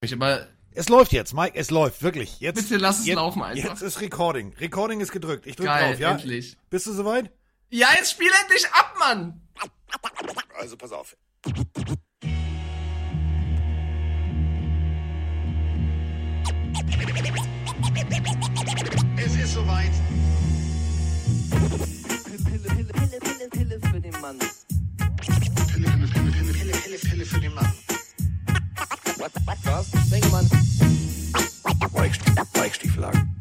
[0.00, 2.38] Ich aber Es läuft jetzt, Mike, es läuft, wirklich.
[2.38, 3.70] Jetzt, Bitte lass es jetzt, laufen einfach.
[3.70, 4.54] Jetzt ist Recording.
[4.60, 5.44] Recording ist gedrückt.
[5.46, 6.10] Ich drücke Geil, drauf, ja?
[6.12, 6.56] endlich.
[6.70, 7.32] Bist du soweit?
[7.70, 9.40] Ja, jetzt spiel endlich ab, Mann!
[10.56, 11.16] Also pass auf.
[19.16, 19.90] Es ist soweit.
[22.44, 24.38] Pille, Pille, Pille, Pille, Pille für den Mann.
[24.38, 27.72] Pille, Pille, Pille, Pille, Pille für den Mann.
[29.18, 29.32] Was?
[30.06, 30.48] Sprengemann.
[32.54, 33.20] Weichstiefelagen.
[33.20, 33.37] Ist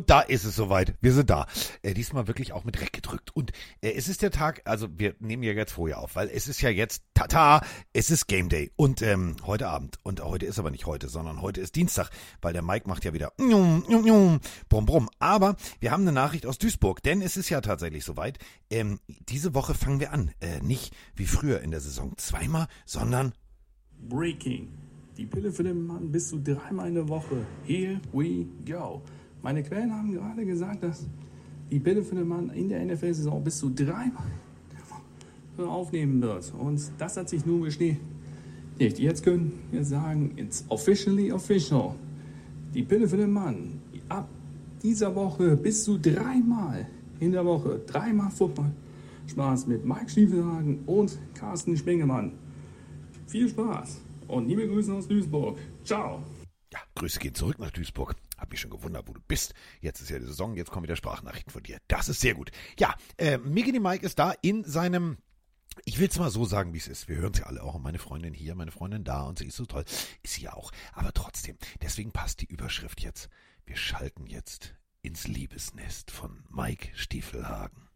[0.00, 0.94] und da ist es soweit.
[1.02, 1.46] Wir sind da.
[1.82, 3.36] Äh, diesmal wirklich auch mit Reck gedrückt.
[3.36, 6.48] Und äh, es ist der Tag, also wir nehmen ja jetzt vorher auf, weil es
[6.48, 7.60] ist ja jetzt, tata,
[7.92, 8.72] es ist Game Day.
[8.76, 9.98] Und ähm, heute Abend.
[10.02, 12.08] Und heute ist aber nicht heute, sondern heute ist Dienstag,
[12.40, 15.10] weil der Mike macht ja wieder brumm, brumm.
[15.18, 18.38] Aber wir haben eine Nachricht aus Duisburg, denn es ist ja tatsächlich soweit.
[18.70, 20.30] Ähm, diese Woche fangen wir an.
[20.40, 23.34] Äh, nicht wie früher in der Saison zweimal, sondern
[24.08, 24.70] Breaking.
[25.18, 27.44] Die Pille für den Mann bis zu dreimal in der Woche.
[27.66, 29.02] Here we go.
[29.42, 31.06] Meine Quellen haben gerade gesagt, dass
[31.70, 34.30] die Pille für den Mann in der NFL-Saison bis zu dreimal
[35.58, 36.52] aufnehmen wird.
[36.58, 38.00] Und das hat sich nun bestätigt.
[38.78, 41.94] Jetzt können wir sagen, it's officially official.
[42.74, 44.28] Die Pille für den Mann ab
[44.82, 46.86] dieser Woche bis zu dreimal
[47.18, 47.80] in der Woche.
[47.86, 48.72] Dreimal Football.
[49.26, 52.32] Spaß mit Mike Stiefelhagen und Carsten Spengemann.
[53.26, 55.58] Viel Spaß und liebe Grüße aus Duisburg.
[55.84, 56.22] Ciao.
[56.72, 58.16] Ja, Grüße gehen zurück nach Duisburg.
[58.40, 59.54] Hab mich schon gewundert, wo du bist.
[59.80, 61.78] Jetzt ist ja die Saison, jetzt kommen wieder Sprachnachrichten von dir.
[61.88, 62.50] Das ist sehr gut.
[62.78, 65.18] Ja, äh, Miggy Mike ist da in seinem
[65.84, 67.08] ich will es mal so sagen, wie es ist.
[67.08, 67.78] Wir hören sie alle auch.
[67.78, 69.84] Meine Freundin hier, meine Freundin da und sie ist so toll.
[70.22, 70.72] Ist sie ja auch.
[70.92, 73.28] Aber trotzdem, deswegen passt die Überschrift jetzt.
[73.64, 77.89] Wir schalten jetzt ins Liebesnest von Mike Stiefelhagen.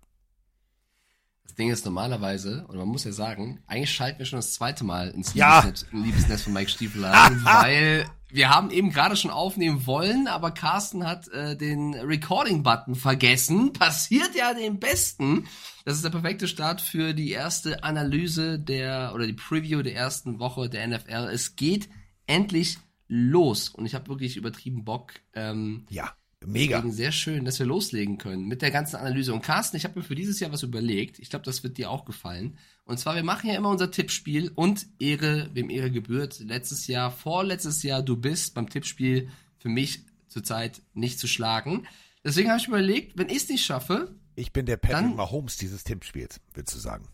[1.44, 4.82] Das Ding ist normalerweise, und man muss ja sagen, eigentlich schalten wir schon das zweite
[4.82, 5.60] Mal ins Ja.
[5.60, 10.50] Liebesnetz, Liebesnest von Mike Stiefel ein, weil wir haben eben gerade schon aufnehmen wollen, aber
[10.50, 13.72] Carsten hat äh, den Recording-Button vergessen.
[13.74, 15.46] Passiert ja dem Besten.
[15.84, 20.40] Das ist der perfekte Start für die erste Analyse der, oder die Preview der ersten
[20.40, 21.28] Woche der NFL.
[21.32, 21.88] Es geht
[22.26, 23.68] endlich los.
[23.68, 25.12] Und ich habe wirklich übertrieben Bock.
[25.34, 26.10] Ähm, Ja,
[26.46, 26.76] mega.
[26.78, 29.32] Deswegen sehr schön, dass wir loslegen können mit der ganzen Analyse.
[29.34, 31.18] Und Carsten, ich habe mir für dieses Jahr was überlegt.
[31.18, 32.58] Ich glaube, das wird dir auch gefallen.
[32.84, 36.40] Und zwar, wir machen ja immer unser Tippspiel und Ehre, wem Ehre gebührt.
[36.40, 39.28] Letztes Jahr, vorletztes Jahr, du bist beim Tippspiel
[39.58, 41.86] für mich zurzeit nicht zu schlagen.
[42.24, 45.16] Deswegen habe ich mir überlegt, wenn ich es nicht schaffe, Ich bin der Patrick Dann-
[45.16, 47.06] Mahomes dieses Tippspiels, willst du sagen.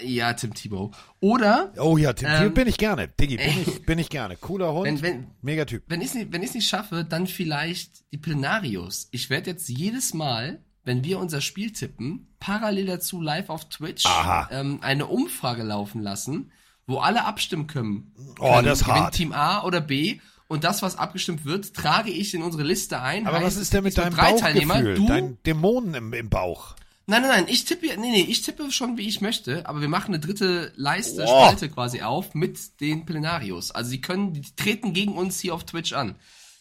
[0.00, 0.94] Äh, ja, Tim Thibault.
[1.20, 3.08] Oder Oh ja, Tim, Ähm, bin ich gerne.
[3.08, 4.36] Diggi, bin ich, bin ich gerne.
[4.36, 5.84] Cooler Hund, Wenn- wenn- mega Typ.
[5.88, 9.08] wenn ich es nicht, wenn nicht schaffe, dann vielleicht die Plenarios.
[9.10, 14.04] Ich werde jetzt jedes Mal, wenn wir unser Spiel tippen, parallel dazu live auf Twitch
[14.50, 16.50] ähm, eine Umfrage laufen lassen,
[16.86, 18.12] wo alle abstimmen können.
[18.38, 19.14] Oh, können, das ist hart.
[19.14, 20.20] Team A oder B.
[20.50, 23.26] Und das, was abgestimmt wird, trage ich in unsere Liste ein.
[23.26, 24.16] Aber Heißt, was ist denn mit deinem.
[24.16, 26.74] Bauchgefühl, Du, dein Dämonen im, im Bauch?
[27.10, 29.88] Nein, nein, nein, ich tippe, nee, nee, ich tippe schon, wie ich möchte, aber wir
[29.88, 31.46] machen eine dritte Leiste, Boah.
[31.46, 33.70] Spalte quasi auf mit den Plenarios.
[33.70, 36.16] Also sie können, die treten gegen uns hier auf Twitch an.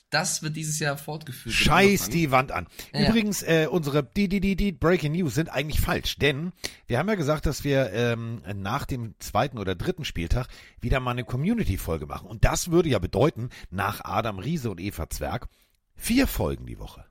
[0.09, 1.53] Das wird dieses Jahr fortgeführt.
[1.53, 2.67] Scheiß die Wand an.
[2.93, 3.09] Ja.
[3.09, 6.53] Übrigens, äh, unsere die, die, die, die Breaking News sind eigentlich falsch, denn
[6.85, 10.47] wir haben ja gesagt, dass wir ähm, nach dem zweiten oder dritten Spieltag
[10.79, 12.29] wieder mal eine Community-Folge machen.
[12.29, 15.49] Und das würde ja bedeuten, nach Adam Riese und Eva Zwerg,
[15.95, 17.03] vier Folgen die Woche.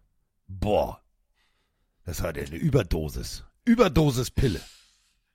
[0.49, 1.03] Boah.
[2.07, 3.45] Das hat ja eine Überdosis.
[3.65, 4.61] Überdosis Pille.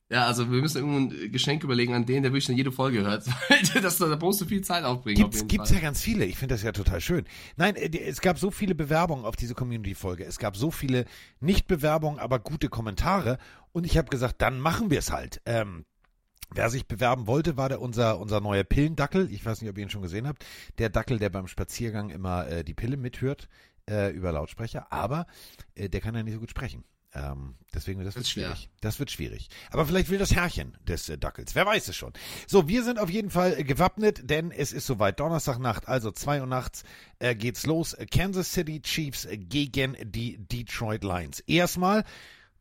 [0.09, 3.25] Ja, also wir müssen irgendwo ein Geschenk überlegen an den, der wirklich jede Folge hört.
[3.81, 5.23] Das, da brauchst du viel Zeit aufbringen.
[5.23, 5.77] auf Gibt's, jeden gibt's Fall.
[5.77, 6.25] ja ganz viele.
[6.25, 7.25] Ich finde das ja total schön.
[7.55, 10.25] Nein, äh, es gab so viele Bewerbungen auf diese Community-Folge.
[10.25, 11.05] Es gab so viele
[11.39, 13.37] Nicht-Bewerbungen, aber gute Kommentare.
[13.71, 15.41] Und ich habe gesagt, dann machen wir es halt.
[15.45, 15.85] Ähm,
[16.53, 19.31] wer sich bewerben wollte, war der unser, unser neuer Pillendackel.
[19.31, 20.45] Ich weiß nicht, ob ihr ihn schon gesehen habt.
[20.77, 23.47] Der Dackel, der beim Spaziergang immer äh, die Pille mithört
[23.91, 24.91] äh, über Lautsprecher.
[24.91, 25.27] Aber
[25.75, 26.83] äh, der kann ja nicht so gut sprechen.
[27.13, 28.55] Ähm, deswegen das wird Wird schwer.
[28.55, 28.69] schwierig.
[28.79, 29.49] Das wird schwierig.
[29.71, 31.55] Aber vielleicht will das Herrchen des äh, Dackels.
[31.55, 32.13] Wer weiß es schon.
[32.47, 36.39] So, wir sind auf jeden Fall äh, gewappnet, denn es ist soweit Donnerstagnacht, also 2
[36.39, 36.83] Uhr nachts
[37.19, 37.97] äh, geht's los.
[38.11, 41.41] Kansas City Chiefs gegen die Detroit Lions.
[41.41, 42.05] Erstmal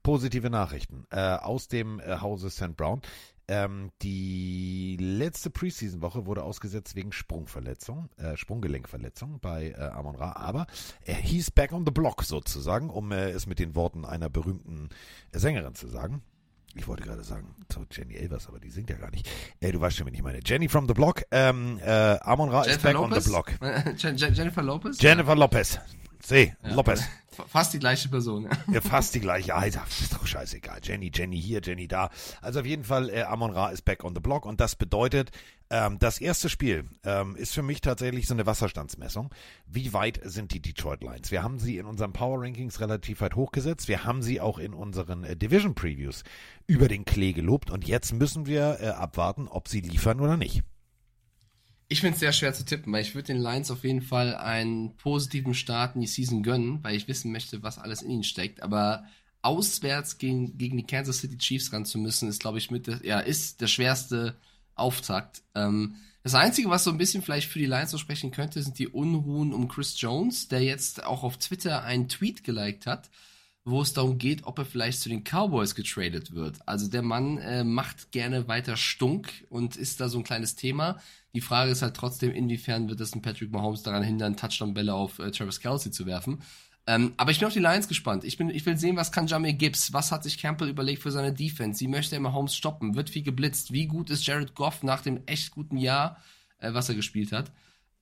[0.02, 2.76] positive Nachrichten äh, aus dem äh, Hause St.
[2.76, 3.02] Brown.
[3.50, 10.66] Ähm, die letzte Preseason-Woche wurde ausgesetzt wegen Sprungverletzung, äh, Sprunggelenkverletzung bei äh, Amon Ra, aber
[11.04, 14.88] er hieß back on the block sozusagen, um äh, es mit den Worten einer berühmten
[15.32, 16.22] Sängerin zu sagen.
[16.76, 19.28] Ich wollte gerade sagen, zu Jenny Elvers, aber die singt ja gar nicht.
[19.58, 20.38] Äh, du weißt schon, wen ich meine.
[20.44, 21.24] Jenny from the Block.
[21.32, 23.50] Ähm, äh, Amon Ra ist back on the block.
[23.96, 24.96] Je- Je- Jennifer Lopez?
[25.02, 25.80] Jennifer Lopez.
[26.62, 27.02] Lopez.
[27.38, 28.44] Ja, fast die gleiche Person.
[28.44, 28.74] Ja.
[28.74, 29.54] Ja, fast die gleiche.
[29.54, 30.80] Alter, ist doch scheißegal.
[30.82, 32.10] Jenny, Jenny hier, Jenny da.
[32.42, 35.30] Also auf jeden Fall, äh, Amon Ra ist back on the block und das bedeutet,
[35.70, 39.32] ähm, das erste Spiel ähm, ist für mich tatsächlich so eine Wasserstandsmessung.
[39.66, 41.30] Wie weit sind die Detroit Lions?
[41.30, 43.86] Wir haben sie in unseren Power Rankings relativ weit hochgesetzt.
[43.86, 46.24] Wir haben sie auch in unseren äh, Division Previews
[46.66, 50.62] über den Klee gelobt und jetzt müssen wir äh, abwarten, ob sie liefern oder nicht.
[51.92, 54.36] Ich finde es sehr schwer zu tippen, weil ich würde den Lions auf jeden Fall
[54.36, 58.22] einen positiven Start in die Season gönnen, weil ich wissen möchte, was alles in ihnen
[58.22, 58.62] steckt.
[58.62, 59.04] Aber
[59.42, 63.04] auswärts gegen, gegen die Kansas City Chiefs ran zu müssen, ist, glaube ich, mit der,
[63.04, 64.36] ja, ist der schwerste
[64.76, 65.42] Auftakt.
[65.56, 68.78] Ähm, das Einzige, was so ein bisschen vielleicht für die Lions so sprechen könnte, sind
[68.78, 73.10] die Unruhen um Chris Jones, der jetzt auch auf Twitter einen Tweet geliked hat,
[73.64, 76.58] wo es darum geht, ob er vielleicht zu den Cowboys getradet wird.
[76.66, 81.00] Also der Mann äh, macht gerne weiter Stunk und ist da so ein kleines Thema.
[81.34, 85.18] Die Frage ist halt trotzdem, inwiefern wird es ein Patrick Mahomes daran hindern, Touchdown-Bälle auf
[85.18, 86.42] äh, Travis Kelsey zu werfen.
[86.86, 88.24] Ähm, aber ich bin auf die Lions gespannt.
[88.24, 91.12] Ich, bin, ich will sehen, was kann Jamie Gibbs, was hat sich Campbell überlegt für
[91.12, 94.82] seine Defense, wie möchte er Mahomes stoppen, wird viel geblitzt, wie gut ist Jared Goff
[94.82, 96.16] nach dem echt guten Jahr,
[96.58, 97.52] äh, was er gespielt hat.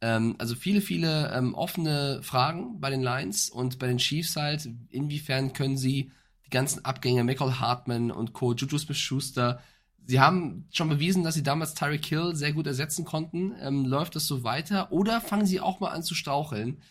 [0.01, 4.69] Ähm, also viele, viele ähm, offene Fragen bei den Lions und bei den Chiefs halt,
[4.91, 6.13] inwiefern können sie
[6.47, 9.61] die ganzen Abgänge, Michael Hartman und Co., Juju Smith-Schuster,
[10.09, 13.55] sie haben schon bewiesen, dass sie damals Tyreek Hill sehr gut ersetzen konnten.
[13.61, 14.91] Ähm, läuft das so weiter?
[14.91, 16.83] Oder fangen sie auch mal an zu straucheln?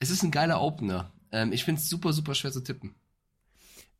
[0.00, 1.12] Es ist ein geiler Opener.
[1.30, 2.94] Ähm, ich finde es super, super schwer zu tippen.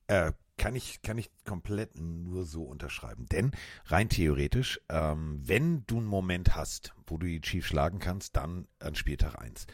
[0.07, 3.27] Äh, kann ich, kann ich komplett nur so unterschreiben.
[3.27, 3.51] Denn
[3.85, 8.67] rein theoretisch, ähm, wenn du einen Moment hast, wo du die Chiefs schlagen kannst, dann
[8.79, 9.67] an Spieltag 1.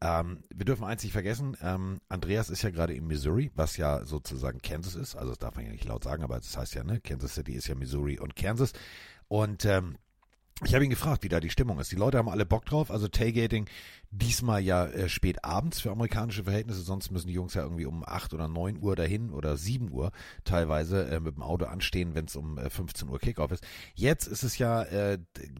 [0.00, 4.04] Ähm, wir dürfen eins nicht vergessen, ähm, Andreas ist ja gerade in Missouri, was ja
[4.04, 5.14] sozusagen Kansas ist.
[5.14, 7.52] Also das darf man ja nicht laut sagen, aber das heißt ja, ne, Kansas City
[7.52, 8.72] ist ja Missouri und Kansas.
[9.28, 9.96] Und ähm,
[10.62, 11.90] ich habe ihn gefragt, wie da die Stimmung ist.
[11.90, 12.92] Die Leute haben alle Bock drauf.
[12.92, 13.66] Also Tailgating
[14.12, 16.82] diesmal ja äh, spät abends für amerikanische Verhältnisse.
[16.82, 20.12] Sonst müssen die Jungs ja irgendwie um 8 oder 9 Uhr dahin oder 7 Uhr
[20.44, 23.64] teilweise äh, mit dem Auto anstehen, wenn es um äh, 15 Uhr Kickoff ist.
[23.94, 25.18] Jetzt ist es ja äh,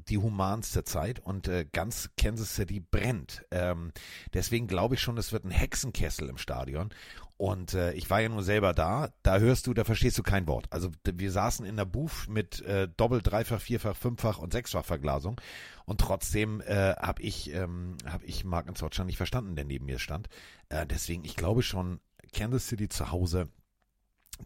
[0.09, 3.45] die humanste Zeit und äh, ganz Kansas City brennt.
[3.51, 3.91] Ähm,
[4.33, 6.91] deswegen glaube ich schon, es wird ein Hexenkessel im Stadion.
[7.37, 9.13] Und äh, ich war ja nur selber da.
[9.23, 10.67] Da hörst du, da verstehst du kein Wort.
[10.71, 15.41] Also wir saßen in der Booth mit äh, doppelt, dreifach, vierfach, fünffach und sechsfach Verglasung.
[15.85, 19.99] Und trotzdem äh, habe ich, ähm, hab ich Mark Zorchan nicht verstanden, der neben mir
[19.99, 20.29] stand.
[20.69, 22.01] Äh, deswegen, ich glaube schon,
[22.33, 23.49] Kansas City zu Hause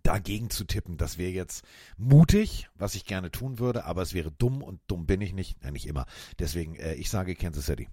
[0.03, 1.65] dagegen zu tippen, das wäre jetzt
[1.97, 5.63] mutig, was ich gerne tun würde, aber es wäre dumm und dumm bin ich nicht,
[5.63, 6.07] ja, nicht immer.
[6.39, 7.89] Deswegen, äh, ich sage Kansas City.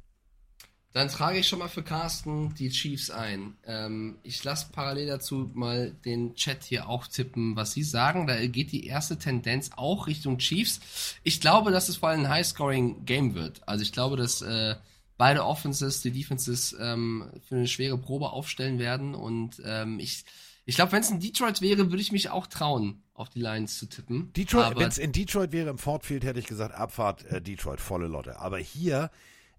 [0.95, 3.57] Dann trage ich schon mal für Carsten die Chiefs ein.
[3.68, 8.27] Ähm, ich lasse parallel dazu mal den Chat hier auch tippen, was sie sagen.
[8.27, 10.80] Da geht die erste Tendenz auch Richtung Chiefs.
[11.24, 13.68] Ich glaube, dass es vor allem ein High-Scoring-Game wird.
[13.68, 14.75] Also ich glaube, dass äh,
[15.18, 19.15] beide Offenses, die Defenses ähm, für eine schwere Probe aufstellen werden.
[19.15, 20.24] Und ähm, ich,
[20.63, 23.77] ich glaube, wenn es in Detroit wäre, würde ich mich auch trauen, auf die Lions
[23.77, 24.31] zu tippen.
[24.31, 27.81] Detroit, wenn es in Detroit wäre, im Ford Field, hätte ich gesagt, Abfahrt äh, Detroit,
[27.81, 28.39] volle Lotte.
[28.39, 29.12] Aber hier,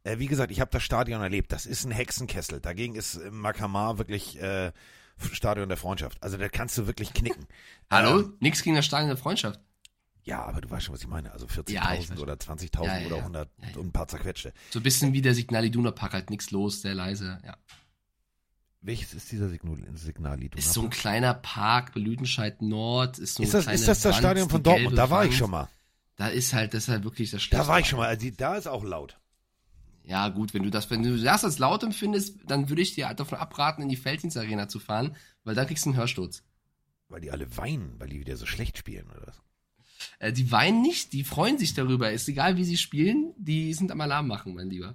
[0.06, 1.53] äh, wie gesagt, ich habe das Stadion erlebt.
[1.53, 2.61] Das ist ein Hexenkessel.
[2.61, 4.73] Dagegen ist äh, Makamar wirklich äh,
[5.32, 6.23] Stadion der Freundschaft.
[6.23, 7.47] Also da kannst du wirklich knicken.
[7.91, 8.20] Hallo?
[8.20, 9.61] Ähm, Nix gegen das Stadion der Freundschaft.
[10.25, 11.32] ja, aber du weißt schon, was ich meine.
[11.32, 13.23] Also 40.000 Ja, oder 20.000 Ja, ja, oder ja.
[13.23, 13.76] 100 Ja, ja.
[13.79, 14.53] und ein paar zerquetschte.
[14.70, 17.56] So ein bisschen wie der Signal Iduna Park, halt nix los, sehr leise, ja.
[18.82, 23.53] Welches ist dieser Signal, Signal Ist so ein kleiner Park, Lüdenscheid Nord, ist so ist
[23.55, 24.96] das, ist das das Wand, Stadion von Dortmund?
[24.96, 25.69] Da war ich schon mal.
[26.15, 27.69] Da ist halt, das ist halt wirklich das Da Schlimmste.
[27.69, 28.06] war ich schon mal.
[28.06, 29.19] Also, da ist auch laut.
[30.06, 33.08] Ja, gut, wenn du das, wenn du das als laut empfindest, dann würde ich dir
[33.08, 36.44] halt davon abraten, in die Felddienst Arena zu fahren, weil da kriegst du einen Hörsturz.
[37.08, 39.43] Weil die alle weinen, weil die wieder so schlecht spielen oder was?
[40.20, 42.13] Äh, die weinen nicht, die freuen sich darüber.
[42.13, 44.94] Ist egal, wie sie spielen, die sind am Alarm machen, mein Lieber.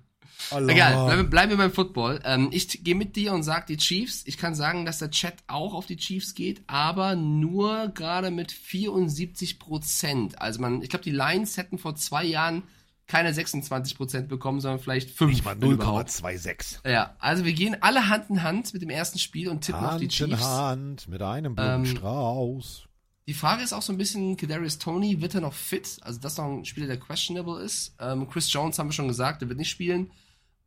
[0.49, 2.21] Egal, bleiben, bleiben wir beim Football.
[2.23, 4.23] Ähm, ich gehe mit dir und sag die Chiefs.
[4.25, 8.51] Ich kann sagen, dass der Chat auch auf die Chiefs geht, aber nur gerade mit
[8.51, 10.41] 74 Prozent.
[10.41, 12.63] Also man, ich glaube, die Lions hätten vor zwei Jahren
[13.11, 15.31] keine 26 Prozent bekommen, sondern vielleicht 5.
[15.31, 16.09] Nicht mal wenn überhaupt.
[16.09, 16.89] 0,26.
[16.89, 19.87] Ja, also wir gehen alle Hand in Hand mit dem ersten Spiel und tippen auf
[19.87, 20.43] die Hand in Chiefs.
[20.45, 22.85] Hand mit einem Ähm, Blumenstrauß.
[23.27, 25.97] Die Frage ist auch so ein bisschen, Kadarius Tony, wird er noch fit?
[26.01, 27.93] Also das ist noch ein Spieler, der questionable ist.
[27.99, 30.11] Ähm, Chris Jones haben wir schon gesagt, der wird nicht spielen.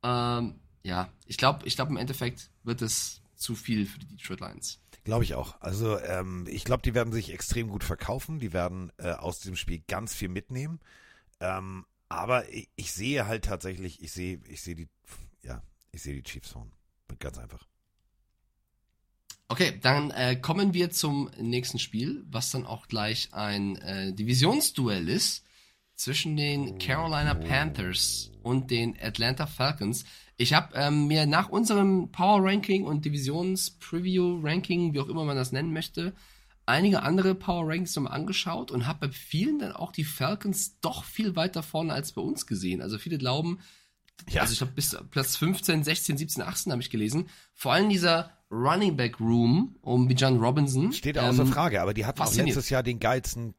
[0.02, 4.40] Ähm, ja, ich glaube, ich glaube im Endeffekt wird es zu viel für die Detroit
[4.40, 4.80] Lions.
[5.04, 5.60] Glaube ich auch.
[5.60, 8.38] Also ähm, ich glaube, die werden sich extrem gut verkaufen.
[8.38, 10.80] Die werden äh, aus diesem Spiel ganz viel mitnehmen.
[11.40, 14.88] Ähm, aber ich, ich sehe halt tatsächlich, ich sehe, ich sehe die,
[15.42, 16.72] ja, ich sehe die Chiefs vorn.
[17.18, 17.64] Ganz einfach.
[19.48, 25.08] Okay, dann äh, kommen wir zum nächsten Spiel, was dann auch gleich ein äh, Divisionsduell
[25.08, 25.44] ist
[25.96, 30.04] zwischen den Carolina Panthers und den Atlanta Falcons.
[30.36, 35.24] Ich habe ähm, mir nach unserem Power Ranking und Divisions Preview Ranking, wie auch immer
[35.24, 36.14] man das nennen möchte,
[36.66, 41.04] einige andere Power Rankings nochmal angeschaut und habe bei vielen dann auch die Falcons doch
[41.04, 42.80] viel weiter vorne als bei uns gesehen.
[42.80, 43.58] Also viele glauben,
[44.28, 44.42] Ja.
[44.42, 47.28] also ich glaube bis Platz 15, 16, 17, 18 habe ich gelesen.
[47.52, 50.92] Vor allem dieser Running Back Room um Bijan Robinson.
[50.92, 53.54] Steht außer ähm, Frage, aber die hatten auch letztes Jahr den geilsten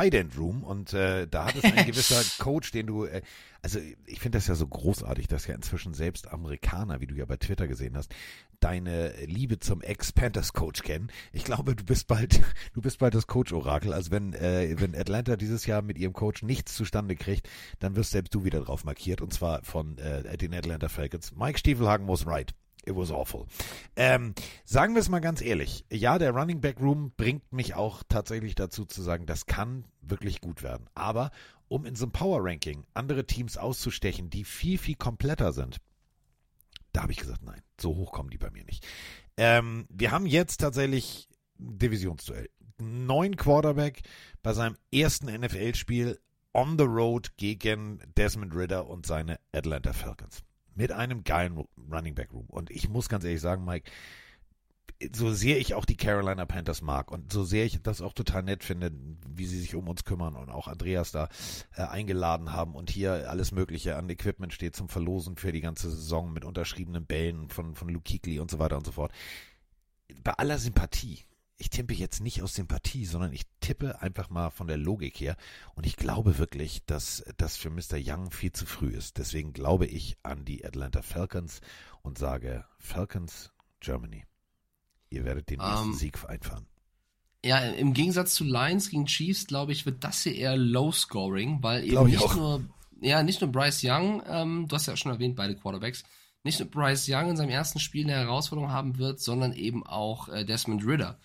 [0.00, 3.20] Tight End Room und äh, da hat es ein gewisser Coach, den du, äh,
[3.60, 7.26] also ich finde das ja so großartig, dass ja inzwischen selbst Amerikaner, wie du ja
[7.26, 8.14] bei Twitter gesehen hast,
[8.60, 11.10] deine Liebe zum Ex-Panthers-Coach kennen.
[11.34, 12.40] Ich glaube, du bist bald,
[12.72, 13.92] du bist bald das Coach-Orakel.
[13.92, 17.46] Also wenn, äh, wenn Atlanta dieses Jahr mit ihrem Coach nichts zustande kriegt,
[17.78, 21.32] dann wirst selbst du wieder drauf markiert und zwar von äh, den Atlanta Falcons.
[21.36, 22.54] Mike Stiefelhagen was right.
[22.86, 23.46] It was awful.
[23.96, 24.34] Ähm,
[24.64, 25.84] sagen wir es mal ganz ehrlich.
[25.90, 30.40] Ja, der Running Back Room bringt mich auch tatsächlich dazu zu sagen, das kann wirklich
[30.40, 30.88] gut werden.
[30.94, 31.30] Aber
[31.68, 35.78] um in so einem Power Ranking andere Teams auszustechen, die viel, viel kompletter sind,
[36.92, 38.86] da habe ich gesagt, nein, so hoch kommen die bei mir nicht.
[39.36, 42.48] Ähm, wir haben jetzt tatsächlich Divisionsduell.
[42.78, 44.00] Neun Quarterback
[44.42, 46.18] bei seinem ersten NFL-Spiel
[46.54, 50.42] on the road gegen Desmond Ritter und seine Atlanta Falcons.
[50.74, 52.46] Mit einem geilen Running Back Room.
[52.46, 53.90] Und ich muss ganz ehrlich sagen, Mike,
[55.14, 58.42] so sehr ich auch die Carolina Panthers mag und so sehr ich das auch total
[58.42, 58.92] nett finde,
[59.26, 61.28] wie sie sich um uns kümmern und auch Andreas da
[61.74, 65.90] äh, eingeladen haben und hier alles Mögliche an Equipment steht zum Verlosen für die ganze
[65.90, 69.12] Saison mit unterschriebenen Bällen von, von Luke Kuechly und so weiter und so fort.
[70.22, 71.24] Bei aller Sympathie,
[71.60, 75.36] ich tippe jetzt nicht aus Sympathie, sondern ich tippe einfach mal von der Logik her
[75.74, 77.98] und ich glaube wirklich, dass das für Mr.
[77.98, 79.18] Young viel zu früh ist.
[79.18, 81.60] Deswegen glaube ich an die Atlanta Falcons
[82.02, 84.24] und sage Falcons Germany.
[85.10, 86.66] Ihr werdet den nächsten Ähm, Sieg einfahren.
[87.44, 91.62] Ja, im Gegensatz zu Lions gegen Chiefs, glaube ich, wird das hier eher Low Scoring,
[91.62, 92.36] weil eben nicht auch.
[92.36, 92.64] nur,
[93.00, 96.04] ja, nicht nur Bryce Young, ähm, du hast ja schon erwähnt, beide Quarterbacks,
[96.42, 100.28] nicht nur Bryce Young in seinem ersten Spiel eine Herausforderung haben wird, sondern eben auch
[100.28, 101.18] äh, Desmond Ritter.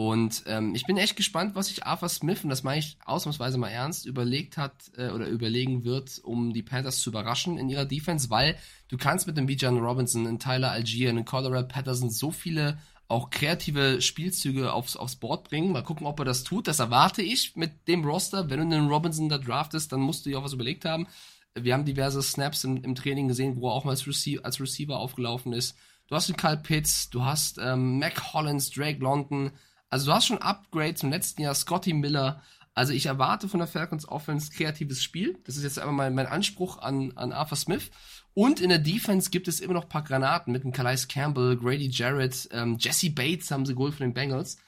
[0.00, 3.58] Und ähm, ich bin echt gespannt, was sich Arthur Smith, und das meine ich ausnahmsweise
[3.58, 7.84] mal ernst, überlegt hat äh, oder überlegen wird, um die Panthers zu überraschen in ihrer
[7.84, 8.56] Defense, weil
[8.88, 12.78] du kannst mit dem Bijan Robinson, einem Tyler Algier, einem Cordero Patterson so viele
[13.08, 15.70] auch kreative Spielzüge aufs, aufs Board bringen.
[15.70, 16.66] Mal gucken, ob er das tut.
[16.66, 18.48] Das erwarte ich mit dem Roster.
[18.48, 21.08] Wenn du einen Robinson da draftest, dann musst du dir auch was überlegt haben.
[21.54, 24.62] Wir haben diverse Snaps im, im Training gesehen, wo er auch mal als, Receiver, als
[24.62, 25.76] Receiver aufgelaufen ist.
[26.06, 29.50] Du hast den Kyle Pitts, du hast ähm, Mac Hollins, Drake London.
[29.90, 32.40] Also du hast schon Upgrades im letzten Jahr, Scotty Miller.
[32.74, 35.38] Also ich erwarte von der Falcons Offense kreatives Spiel.
[35.44, 37.90] Das ist jetzt einfach mal mein Anspruch an, an Arthur Smith.
[38.32, 41.56] Und in der Defense gibt es immer noch ein paar Granaten mit dem Calais Campbell,
[41.56, 44.58] Grady Jarrett, ähm, Jesse Bates haben sie geholt von den Bengals.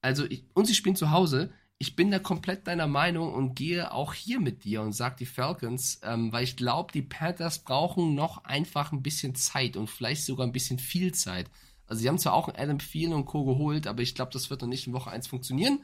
[0.00, 1.50] Also, ich, und sie spielen zu Hause.
[1.80, 5.26] Ich bin da komplett deiner Meinung und gehe auch hier mit dir und sag die
[5.26, 10.24] Falcons, ähm, weil ich glaube, die Panthers brauchen noch einfach ein bisschen Zeit und vielleicht
[10.24, 11.50] sogar ein bisschen viel Zeit.
[11.88, 13.44] Also, sie haben zwar auch einen Adam Thielen und Co.
[13.44, 15.82] geholt, aber ich glaube, das wird noch nicht in Woche 1 funktionieren.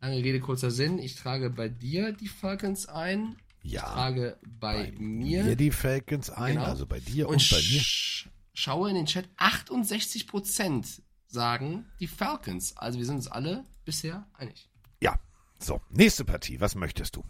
[0.00, 0.98] Lange Rede, kurzer Sinn.
[0.98, 3.36] Ich trage bei dir die Falcons ein.
[3.62, 5.44] Ich Ja, trage bei, mir.
[5.44, 6.64] Hier die Falcons ein, Genau.
[6.66, 7.80] also bei dir und, Und bei mir.
[7.80, 12.76] sch schaue in den Chat, 68% sagen die Falcons.
[12.76, 14.68] Also wir sind uns alle bisher einig.
[15.00, 15.18] Ja,
[15.58, 17.24] so, nächste Partie, was möchtest du?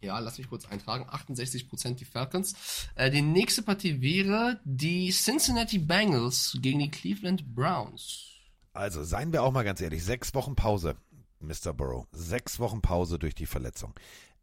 [0.00, 1.08] Ja, lass mich kurz eintragen.
[1.08, 2.54] 68% die Falcons.
[2.94, 8.26] Äh, die nächste Partie wäre die Cincinnati Bengals gegen die Cleveland Browns.
[8.72, 10.96] Also, seien wir auch mal ganz ehrlich, sechs Wochen Pause,
[11.40, 11.72] Mr.
[11.72, 12.06] Burrow.
[12.12, 13.94] Sechs Wochen Pause durch die Verletzung.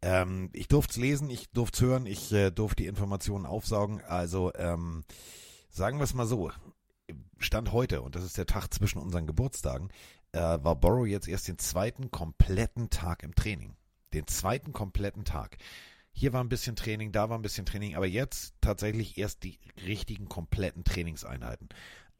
[0.02, 4.02] Ähm, ich durfte es lesen, ich durfte es hören, ich äh, durfte die Informationen aufsaugen.
[4.02, 5.04] Also, ähm,
[5.70, 6.50] sagen wir es mal so.
[7.38, 9.90] Stand heute, und das ist der Tag zwischen unseren Geburtstagen,
[10.32, 13.76] äh, war Burrow jetzt erst den zweiten kompletten Tag im Training.
[14.14, 15.56] Den zweiten kompletten Tag.
[16.12, 19.58] Hier war ein bisschen Training, da war ein bisschen Training, aber jetzt tatsächlich erst die
[19.84, 21.68] richtigen kompletten Trainingseinheiten.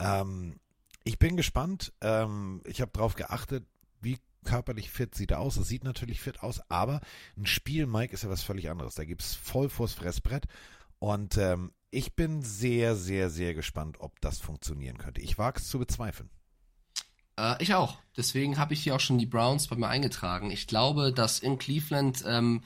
[0.01, 0.57] Ähm,
[1.05, 1.93] ich bin gespannt.
[2.01, 3.65] Ähm, ich habe darauf geachtet,
[4.01, 5.57] wie körperlich fit sieht er aus.
[5.57, 7.01] Es sieht natürlich fit aus, aber
[7.37, 8.97] ein Spiel, Mike, ist ja was völlig anderes.
[8.97, 10.47] Da gibt's voll vors Fressbrett.
[10.99, 15.21] Und ähm, ich bin sehr, sehr, sehr gespannt, ob das funktionieren könnte.
[15.21, 16.31] Ich wage es zu bezweifeln.
[17.39, 17.99] Äh, ich auch.
[18.17, 20.51] Deswegen habe ich hier auch schon die Browns bei mir eingetragen.
[20.51, 22.63] Ich glaube, dass in Cleveland, ähm,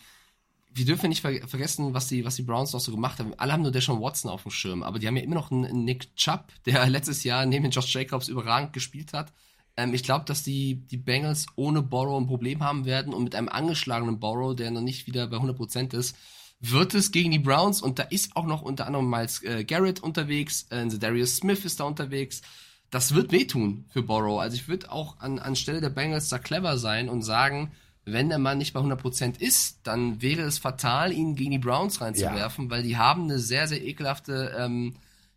[0.73, 3.35] wir dürfen nicht ver vergessen, was die, was die Browns noch so gemacht haben.
[3.39, 5.85] Alle haben nur Deshaun Watson auf dem Schirm, aber die haben ja immer noch einen,
[5.85, 9.33] Nick Chubb, der letztes Jahr neben Josh Jacobs überragend gespielt hat.
[9.77, 13.35] Ähm, ich glaube, dass die, die Bengals ohne Borrow ein Problem haben werden und mit
[13.35, 16.17] einem angeschlagenen Borrow, der noch nicht wieder bei 100% ist,
[16.61, 20.01] wird es gegen die Browns und da ist auch noch unter anderem Miles äh, Garrett
[20.01, 22.43] unterwegs, äh, Darius Smith ist da unterwegs.
[22.91, 24.41] Das wird wehtun für Borrow.
[24.41, 27.73] Also ich würde auch an, anstelle der Bengals da clever sein und sagen,
[28.05, 32.01] wenn der Mann nicht bei 100% ist, dann wäre es fatal, ihn gegen die Browns
[32.01, 34.97] reinzuwerfen, weil die haben eine sehr, sehr ekelhafte ähm,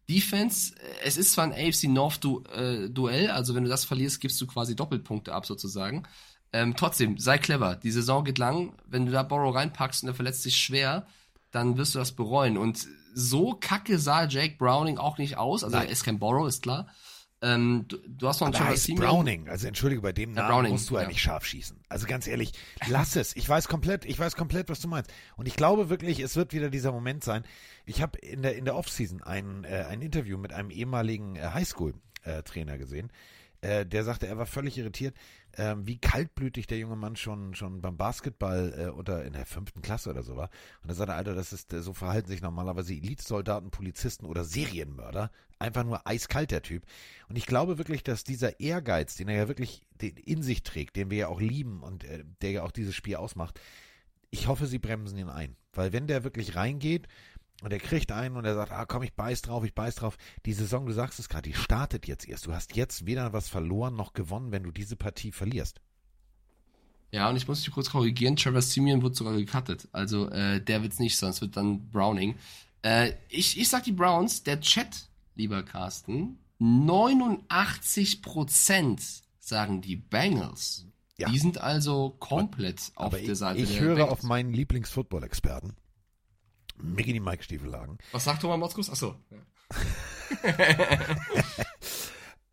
[0.10, 0.74] Defense.
[1.04, 4.40] Es ist zwar ein AFC North du äh, Duell, also wenn du das verlierst, gibst
[4.40, 6.04] du quasi Doppelpunkte ab sozusagen.
[6.54, 7.76] Ähm, trotzdem, sei clever.
[7.76, 8.74] Die Saison geht lang.
[8.86, 11.08] Wenn du da Borrow reinpackst und er verletzt sich schwer,
[11.52, 12.58] dann wirst du das bereuen.
[12.58, 15.64] Und so kacke sah Jake Browning auch nicht aus.
[15.64, 15.88] Also Nein.
[15.88, 16.88] er ist kein Borrow, ist klar.
[17.44, 18.94] Ähm, du, du hast noch einen heißt.
[18.96, 19.50] Browning.
[19.50, 21.02] Also entschuldige, bei dem Namen Browning, musst du ja.
[21.02, 21.80] eigentlich scharf schießen.
[21.90, 22.52] Also ganz ehrlich,
[22.88, 23.36] lass es.
[23.36, 25.12] Ich weiß komplett, ich weiß komplett, was du meinst.
[25.38, 27.44] Und ich glaube wirklich, es wird wieder dieser Moment sein.
[27.86, 31.50] Ich habe in der in der Offseason ein äh, ein Interview mit einem ehemaligen äh,
[31.54, 33.12] Highschool-Trainer gesehen.
[33.62, 35.16] Äh, der sagte, er war völlig irritiert,
[35.58, 39.82] ähm, wie kaltblütig der junge Mann schon schon beim Basketball äh, unter in der fünften
[39.82, 40.50] Klasse oder so war.
[40.84, 45.32] Und er sagte, Alter, das ist äh, so verhalten sich normalerweise Elitesoldaten, Polizisten oder Serienmörder.
[45.60, 46.84] Einfach nur eiskalt der Typ.
[47.30, 51.12] Und ich glaube wirklich, dass dieser Ehrgeiz, den er ja wirklich in sich trägt, den
[51.12, 53.60] wir ja auch lieben und äh, der ja auch dieses Spiel ausmacht,
[54.32, 55.56] ich hoffe, sie bremsen ihn ein.
[55.74, 57.08] Weil wenn der wirklich reingeht
[57.62, 60.18] und er kriegt einen und er sagt, ah komm, ich beiß drauf, ich beiß drauf.
[60.46, 62.48] Die Saison, du sagst es gerade, die startet jetzt erst.
[62.48, 65.80] Du hast jetzt weder was verloren noch gewonnen, wenn du diese Partie verlierst.
[67.12, 68.36] Ja, und ich muss dich kurz korrigieren.
[68.36, 69.88] Trevor Simeon wird sogar gecuttet.
[69.92, 72.36] Also äh, der wird's nicht, sonst wird dann Browning.
[72.84, 80.86] Äh, ich, ich sag die Browns, der Chat, lieber Carsten, 89% sagen die Bengals.
[81.18, 81.30] Ja.
[81.30, 84.12] Die sind also komplett auf Aber der ich, Seite ich der höre Bengals.
[84.12, 85.76] auf meinen Lieblings-Football-Experten,
[86.82, 87.98] Mickey die Mike Stiefelhagen.
[88.12, 88.90] Was sagt Thomas Motzkus?
[88.90, 89.16] Achso.
[89.30, 89.38] Ja.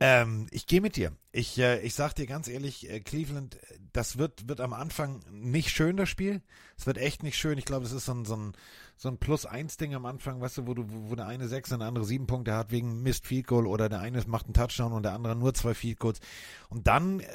[0.00, 1.12] Ähm, ich gehe mit dir.
[1.32, 3.58] Ich, äh, ich sag dir ganz ehrlich, äh, Cleveland,
[3.92, 6.40] das wird, wird am Anfang nicht schön, das Spiel.
[6.76, 7.58] Es wird echt nicht schön.
[7.58, 8.52] Ich glaube, es ist so ein, so ein,
[8.96, 11.88] so ein Plus-Eins-Ding am Anfang, weißt du, wo du, wo der eine sechs und der
[11.88, 15.02] andere sieben Punkte hat wegen Mist Field Goal oder der eine macht einen Touchdown und
[15.02, 16.20] der andere nur zwei Field Goals.
[16.68, 17.26] Und dann äh,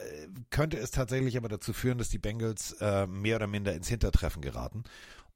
[0.50, 4.42] könnte es tatsächlich aber dazu führen, dass die Bengals äh, mehr oder minder ins Hintertreffen
[4.42, 4.86] geraten.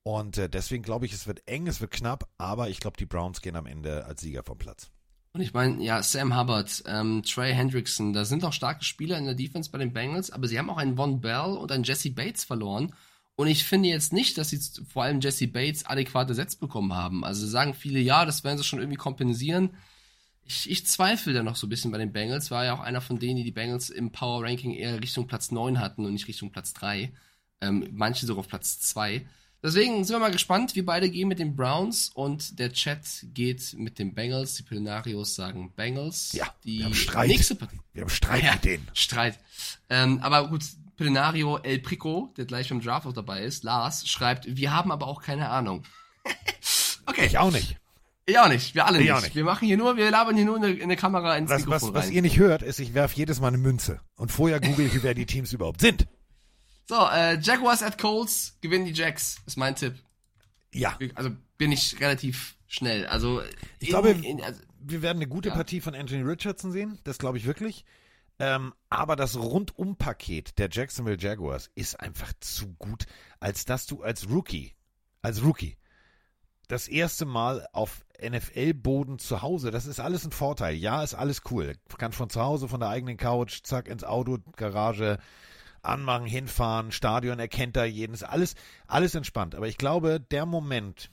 [0.08, 3.06] Und äh, deswegen glaube ich, es wird eng, es wird knapp, aber ich glaube, die
[3.06, 4.90] Browns gehen am Ende als Sieger vom Platz.
[5.34, 9.26] Und ich meine, ja, Sam Hubbard, ähm, Trey Hendrickson, da sind auch starke Spieler in
[9.26, 12.10] der Defense bei den Bengals, aber sie haben auch einen Von Bell und einen Jesse
[12.12, 12.96] Bates verloren.
[13.36, 17.26] Und ich finde jetzt nicht, dass sie vor allem Jesse Bates adäquate Sets bekommen haben.
[17.26, 19.72] Also sagen viele, ja, das werden sie schon irgendwie kompensieren.
[20.46, 23.02] Ich, ich zweifle da noch so ein bisschen bei den Bengals, war ja auch einer
[23.02, 26.30] von denen, die die Bengals im Power Ranking eher Richtung Platz 9 hatten und nicht
[26.30, 27.12] Richtung Platz 3.
[27.60, 29.28] Ähm, manche sogar auf Platz 2.
[29.64, 30.76] Deswegen sind wir mal gespannt.
[30.76, 33.00] Wir beide gehen mit den Browns und der Chat
[33.34, 34.54] geht mit den Bengals.
[34.56, 36.32] Die Plenarios sagen Bengals.
[36.34, 37.28] Ja, die wir haben Streit.
[37.30, 37.80] nächste Partie.
[37.94, 38.88] Wir haben Streit Ja, mit denen.
[38.94, 39.40] Streit.
[39.90, 40.64] Ähm, aber gut,
[40.96, 45.08] Plenario El Prico, der gleich beim Draft auch dabei ist, Lars, schreibt, wir haben aber
[45.08, 45.84] auch keine Ahnung.
[47.06, 47.26] okay.
[47.26, 47.78] Ich auch nicht.
[48.26, 48.76] Ich auch nicht.
[48.76, 49.24] Wir alle Ich nicht.
[49.24, 49.36] nicht.
[49.36, 51.96] Wir machen hier nur, wir labern hier nur in eine Kamera ins Was, Mikrofon was,
[52.04, 52.14] was rein.
[52.14, 54.02] ihr nicht hört, ist, ich werfe jedes Mal eine Münze.
[54.18, 56.08] Und vorher google ich, wer die Teams überhaupt sind.
[56.88, 59.96] So, äh, Jaguars at Colts gewinnen die Jacks, ist mein Tipp.
[60.74, 63.06] Ja, Also bin ich relativ schnell.
[63.08, 63.42] Also
[63.80, 65.56] Ich glaube, in, also, wir werden eine gute Ja.
[65.56, 67.00] Partie von Anthony Richardson sehen.
[67.04, 67.84] Das glaube ich wirklich.
[68.40, 73.06] Ähm, aber das Rundum-Paket der Jacksonville Jaguars ist einfach zu gut,
[73.40, 74.76] als dass du als Rookie,
[75.24, 75.76] als Rookie,
[76.68, 80.76] das erste Mal auf NFL-Boden zu Hause, das ist alles ein Vorteil.
[80.76, 81.76] Ja, ist alles cool.
[81.98, 85.18] Kann von zu Hause, von der eigenen Couch, zack, ins Auto, Garage,
[85.88, 88.56] anmachen, hinfahren, Stadion erkennt da jeden, ist alles,
[88.88, 89.56] alles entspannt.
[89.56, 91.12] Aber ich glaube, der Moment,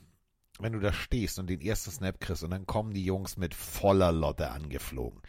[0.58, 3.54] wenn du da stehst und den ersten Snap kriegst und dann kommen die Jungs mit
[3.54, 5.20] voller Lotte angeflogen,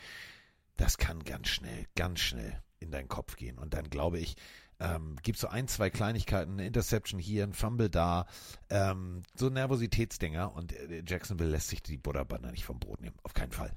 [0.77, 3.57] das kann ganz schnell, ganz schnell in deinen Kopf gehen.
[3.57, 4.35] Und dann glaube ich,
[4.79, 8.25] ähm, gibt so ein, zwei Kleinigkeiten, eine Interception hier, ein Fumble da,
[8.69, 13.33] ähm, so Nervositätsdinger und äh, Jacksonville lässt sich die Butterbanner nicht vom Boden nehmen, auf
[13.33, 13.71] keinen Fall.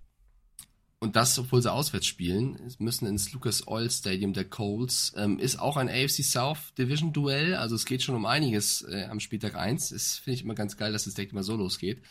[1.01, 5.13] Und das, obwohl sie auswärts spielen, müssen ins Lucas Oil Stadium der Colts.
[5.17, 9.05] Ähm, ist auch ein AFC South Division Duell, also es geht schon um einiges äh,
[9.05, 9.91] am Spieltag 1.
[9.91, 12.03] Das finde ich immer ganz geil, dass es direkt immer so losgeht.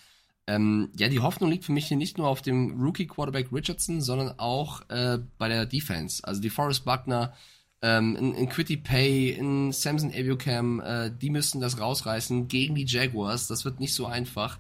[0.47, 3.99] Ähm, ja, die Hoffnung liegt für mich hier nicht nur auf dem Rookie Quarterback Richardson,
[3.99, 6.23] sondern auch äh, bei der Defense.
[6.23, 7.33] Also die Forrest Buckner,
[7.81, 12.85] ähm, in, in Quitty Pay, in Samson Abucam, äh, die müssen das rausreißen gegen die
[12.85, 13.47] Jaguars.
[13.47, 14.59] Das wird nicht so einfach.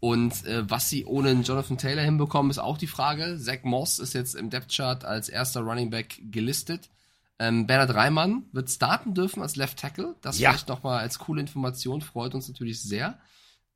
[0.00, 3.38] Und äh, was sie ohne Jonathan Taylor hinbekommen, ist auch die Frage.
[3.38, 6.90] Zach Moss ist jetzt im Depth Chart als erster Running Back gelistet.
[7.38, 10.14] Ähm, Bernhard Reimann wird starten dürfen als Left Tackle.
[10.20, 10.50] Das Ja.
[10.50, 13.18] vielleicht nochmal als coole Information freut uns natürlich sehr.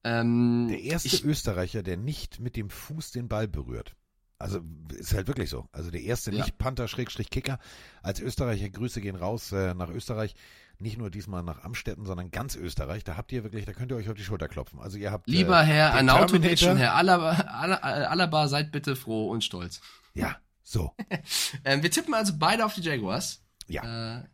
[0.05, 3.97] Ähm, Der erste ich, Österreicher, der nicht mit dem Fuß den Ball berührt.
[4.39, 4.61] Also
[4.97, 5.67] ist halt wirklich so.
[5.73, 6.39] Also der erste Ja.
[6.39, 7.59] nicht Panther Schrägstrich Kicker.
[8.03, 10.35] Als Österreicher Grüße gehen raus äh, nach Österreich.
[10.81, 13.05] Nicht nur diesmal nach Amstetten, sondern ganz Österreich.
[13.05, 14.79] Da habt ihr wirklich, da könnt ihr euch auf die Schulter klopfen.
[14.81, 16.73] Also ihr habt lieber äh, Herr Terminator.
[16.73, 19.81] und Herr Alaba, Ala- Alaba, seid bitte froh und stolz.
[20.15, 20.95] Ja, So,
[21.65, 23.45] Ähm, wir tippen also beide auf die Jaguars.
[23.69, 24.19] ja.
[24.21, 24.25] Äh,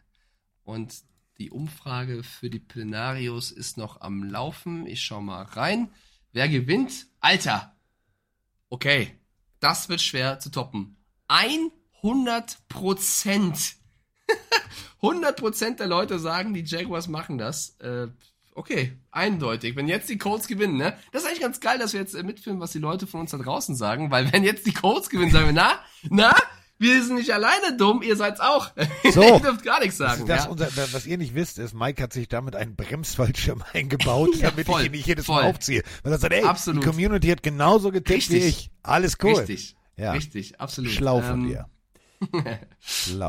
[0.62, 0.94] und
[1.38, 4.86] die Umfrage für die Plenarios ist noch am Laufen.
[4.86, 5.90] Ich schau mal rein.
[6.32, 7.06] Wer gewinnt?
[7.20, 7.76] Alter!
[8.68, 9.18] Okay,
[9.60, 10.96] das wird schwer zu toppen.
[11.28, 13.76] 100 Prozent.
[15.02, 17.76] 100 Prozent der Leute sagen, die Jaguars machen das.
[17.80, 18.08] Äh,
[18.54, 19.76] okay, eindeutig.
[19.76, 20.96] Wenn jetzt die Colts gewinnen, ne?
[21.12, 23.30] Das ist eigentlich ganz geil, dass wir jetzt äh, mitfilmen, was die Leute von uns
[23.30, 26.34] da draußen sagen, weil wenn jetzt die Colts gewinnen, sagen wir, na, na,
[26.78, 28.70] wir sind nicht alleine dumm, ihr seid's auch.
[29.12, 29.22] So.
[29.22, 30.26] ihr dürft gar nichts sagen.
[30.26, 30.50] Das, ja.
[30.50, 34.50] unser, das, was ihr nicht wisst, ist, Mike hat sich damit einen Bremsfallschirm eingebaut, Ja,
[34.50, 35.42] damit voll, ich ihn nicht jedes voll.
[35.42, 35.82] Mal aufziehe.
[36.02, 36.82] Weil er sagt, ey, Absolut.
[36.82, 38.44] die Community hat genauso getippt wie Richtig.
[38.46, 38.70] ich.
[38.82, 39.34] Alles cool.
[39.34, 39.76] Richtig.
[39.96, 40.12] Ja.
[40.12, 40.90] Richtig, absolut.
[40.90, 41.66] Schlau von Ähm, dir.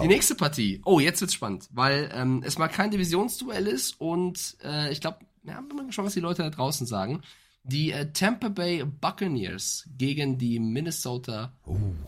[0.02, 0.82] Die nächste Partie.
[0.86, 5.19] Oh, jetzt wird's spannend, weil ähm, es mal kein Divisionsduell ist und äh, ich glaube,
[5.43, 7.21] ja, bin mal gespannt, was die Leute da draußen sagen.
[7.63, 11.54] Die äh, Tampa Bay Buccaneers gegen die Minnesota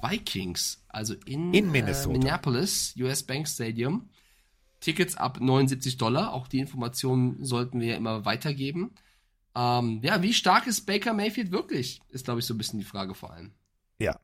[0.01, 1.53] Vikings, also in, Oh.
[1.53, 2.09] In Minnesota.
[2.09, 4.09] Äh, Minneapolis, US Bank Stadium.
[4.79, 6.33] Tickets ab 79 Dollar.
[6.33, 8.91] Auch die Informationen sollten wir ja immer weitergeben.
[9.55, 11.99] Ähm, ja, wie stark ist Baker Mayfield wirklich?
[12.09, 13.51] Ist, glaube ich, so ein bisschen die Frage vor allem.
[13.99, 14.17] Ja.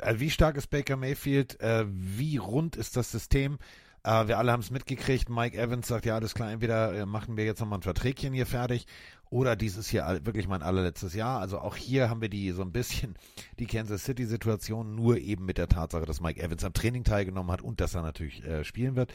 [0.00, 1.60] Also wie stark ist Baker Mayfield?
[1.60, 3.58] Äh, wie rund ist das System?
[4.04, 5.28] Äh, wir alle haben es mitgekriegt.
[5.28, 8.46] Mike Evans sagt, ja, alles klar, entweder äh, machen wir jetzt nochmal ein Verträgchen hier
[8.46, 8.86] fertig
[9.30, 11.40] oder dies ist hier wirklich mein allerletztes Jahr.
[11.40, 13.14] Also auch hier haben wir die so ein bisschen
[13.58, 17.62] die Kansas City-Situation, nur eben mit der Tatsache, dass Mike Evans am Training teilgenommen hat
[17.62, 19.12] und dass er natürlich äh, spielen wird.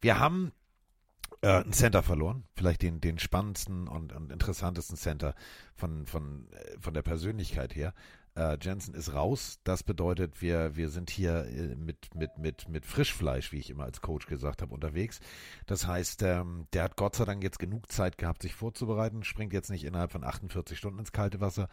[0.00, 0.52] Wir haben
[1.42, 5.34] äh, einen Center verloren, vielleicht den, den spannendsten und, und interessantesten Center
[5.74, 7.94] von, von, äh, von der Persönlichkeit her.
[8.34, 9.58] Äh, Jensen ist raus.
[9.64, 13.84] Das bedeutet, wir, wir sind hier äh, mit, mit, mit, mit Frischfleisch, wie ich immer
[13.84, 15.20] als Coach gesagt habe, unterwegs.
[15.66, 19.52] Das heißt, ähm, der hat Gott sei Dank jetzt genug Zeit gehabt, sich vorzubereiten, springt
[19.52, 21.68] jetzt nicht innerhalb von 48 Stunden ins kalte Wasser.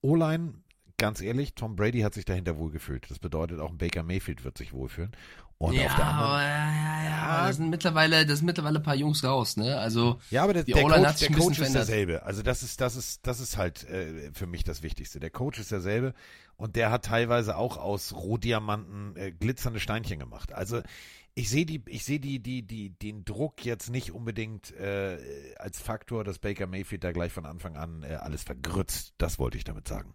[0.00, 0.54] O-Line,
[0.96, 3.10] ganz ehrlich, Tom Brady hat sich dahinter wohlgefühlt.
[3.10, 5.12] Das bedeutet, auch ein Baker Mayfield wird sich wohlfühlen.
[5.58, 7.46] Und ja, auf der anderen aber, ja, ja, ja.
[7.46, 9.78] Das sind mittlerweile, das sind mittlerweile ein paar Jungs raus, ne?
[9.78, 12.22] Also Ja, aber der, der Coach, der Coach ist derselbe.
[12.24, 15.18] Also das ist, das ist, das ist halt äh, für mich das Wichtigste.
[15.18, 16.12] Der Coach ist derselbe
[16.56, 20.52] und der hat teilweise auch aus Rohdiamanten äh, glitzernde Steinchen gemacht.
[20.52, 20.82] Also
[21.34, 25.18] ich sehe die, ich sehe die, die, die, den Druck jetzt nicht unbedingt äh,
[25.58, 29.14] als Faktor, dass Baker Mayfield da gleich von Anfang an äh, alles vergrützt.
[29.18, 30.14] Das wollte ich damit sagen.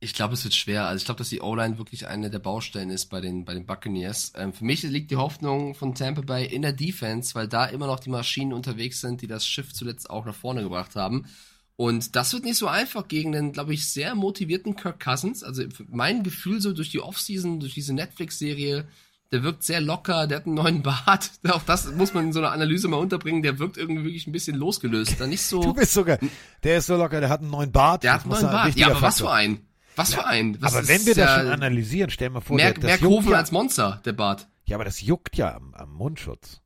[0.00, 0.86] Ich glaube, es wird schwer.
[0.86, 3.66] Also ich glaube, dass die O-Line wirklich eine der Baustellen ist bei den, bei den
[3.66, 4.32] Buccaneers.
[4.36, 7.88] Ähm, für mich liegt die Hoffnung von Tampa Bay in der Defense, weil da immer
[7.88, 11.26] noch die Maschinen unterwegs sind, die das Schiff zuletzt auch nach vorne gebracht haben.
[11.74, 15.42] Und das wird nicht so einfach gegen den, glaube ich, sehr motivierten Kirk Cousins.
[15.42, 18.86] Also mein Gefühl so durch die Offseason, durch diese Netflix-Serie,
[19.30, 21.30] der wirkt sehr locker, der hat einen neuen Bart.
[21.48, 23.42] Auch das muss man in so einer Analyse mal unterbringen.
[23.42, 25.20] Der wirkt irgendwie wirklich ein bisschen losgelöst.
[25.20, 25.60] Da nicht so.
[25.60, 26.18] Du bist sogar,
[26.62, 28.04] der ist so locker, der hat einen neuen Bart.
[28.04, 28.76] der hat einen neuen Bart.
[28.76, 29.28] Ja, aber was Faktor.
[29.28, 29.60] für ein?
[29.98, 30.60] Was für ein?
[30.60, 33.38] Was Aber wenn wir das schon analysieren, stell mal vor, Mehr, der, das Kurven ja,
[33.38, 34.48] als Monster, der Bart.
[34.64, 36.62] ja, aber das juckt ja am, am Mundschutz.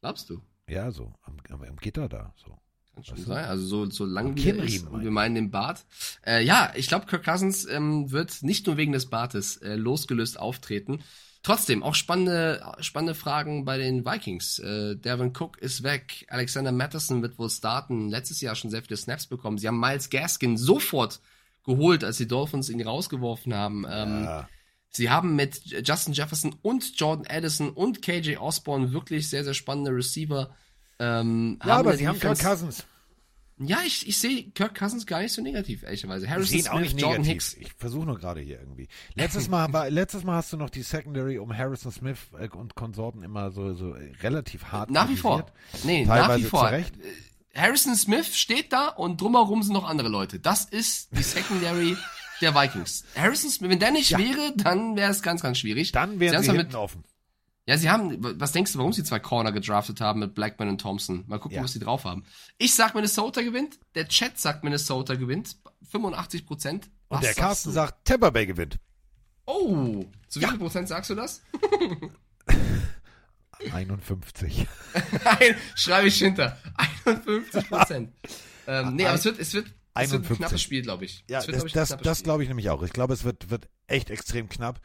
[0.00, 0.40] Glaubst du?
[0.68, 2.56] Ja, so, am, am, am Gitter da, so.
[2.94, 3.44] Kann schon sein.
[3.44, 4.86] Also so, so lang wie er ist.
[4.92, 5.84] Wir meinen den Bart.
[6.26, 10.38] Äh, ja, ich glaube, Kirk Cousins ähm, wird nicht nur wegen des Bartes äh, losgelöst
[10.38, 11.02] auftreten.
[11.42, 14.58] Trotzdem, auch spannende, spannende Fragen bei den Vikings.
[14.58, 16.26] Äh, Devin Cook ist weg.
[16.28, 18.10] Alexander Matterson wird wohl starten.
[18.10, 19.56] Letztes Jahr schon sehr viele Snaps bekommen.
[19.56, 21.20] Sie haben Miles Gaskin sofort
[21.64, 23.84] geholt, als die Dolphins ihn rausgeworfen haben.
[23.90, 24.48] Ähm, Ja.
[24.92, 29.92] Sie haben mit Justin Jefferson und Jordan Addison und KJ Osborne wirklich sehr, sehr spannende
[29.94, 30.54] Receiver.
[30.98, 32.84] Ähm, Ja, aber sie haben Kirk Cousins.
[33.62, 36.24] Ja, ich, ich sehe Kirk Cousins gar nicht so negativ, ehrlicherweise.
[36.24, 37.52] Ich Harrison ihn auch Smith, nicht Jordan negativ.
[37.54, 37.68] Hicks.
[37.68, 38.88] Ich versuche nur gerade hier irgendwie.
[39.14, 42.74] Letztes Mal, war, letztes Mal hast du noch die Secondary um Harrison Smith äh, und
[42.74, 45.44] Konsorten immer so, so relativ hart Nach wie vor.
[45.84, 46.66] Nee, nach Teilweise wie vor.
[46.68, 46.96] zu Recht.
[46.96, 47.02] Äh,
[47.54, 50.38] Harrison Smith steht da und drumherum sind noch andere Leute.
[50.38, 51.96] Das ist die Secondary
[52.40, 53.04] der Vikings.
[53.16, 55.92] Harrison Smith, wenn der nicht wäre, dann wäre es ganz, ganz schwierig.
[55.92, 57.04] Dann haben sie hinten offen.
[57.66, 60.80] Ja, sie haben, was denkst du, warum sie zwei Corner gedraftet haben mit Blackman und
[60.80, 61.24] Thompson?
[61.28, 61.62] Mal gucken, Ja.
[61.62, 62.24] was sie drauf haben.
[62.58, 65.56] Ich sag Minnesota gewinnt, der Chat sagt Minnesota gewinnt,
[65.90, 66.90] 85 Prozent.
[67.08, 68.78] Und der Carsten sagt, Tampa Bay gewinnt.
[69.46, 71.42] Oh, zu wie viel Prozent sagst du das?
[73.72, 74.66] 51.
[75.24, 76.58] Nein, schreibe ich hinter.
[77.04, 78.12] 51 Prozent.
[78.66, 80.36] ähm, nee, aber es wird, es wird, es wird ein 51.
[80.38, 81.24] knappes Spiel, glaube ich.
[81.28, 82.82] Ja, wird, das, glaub ich, das, das glaube ich nämlich auch.
[82.82, 84.80] Ich glaube, es wird, wird echt extrem knapp.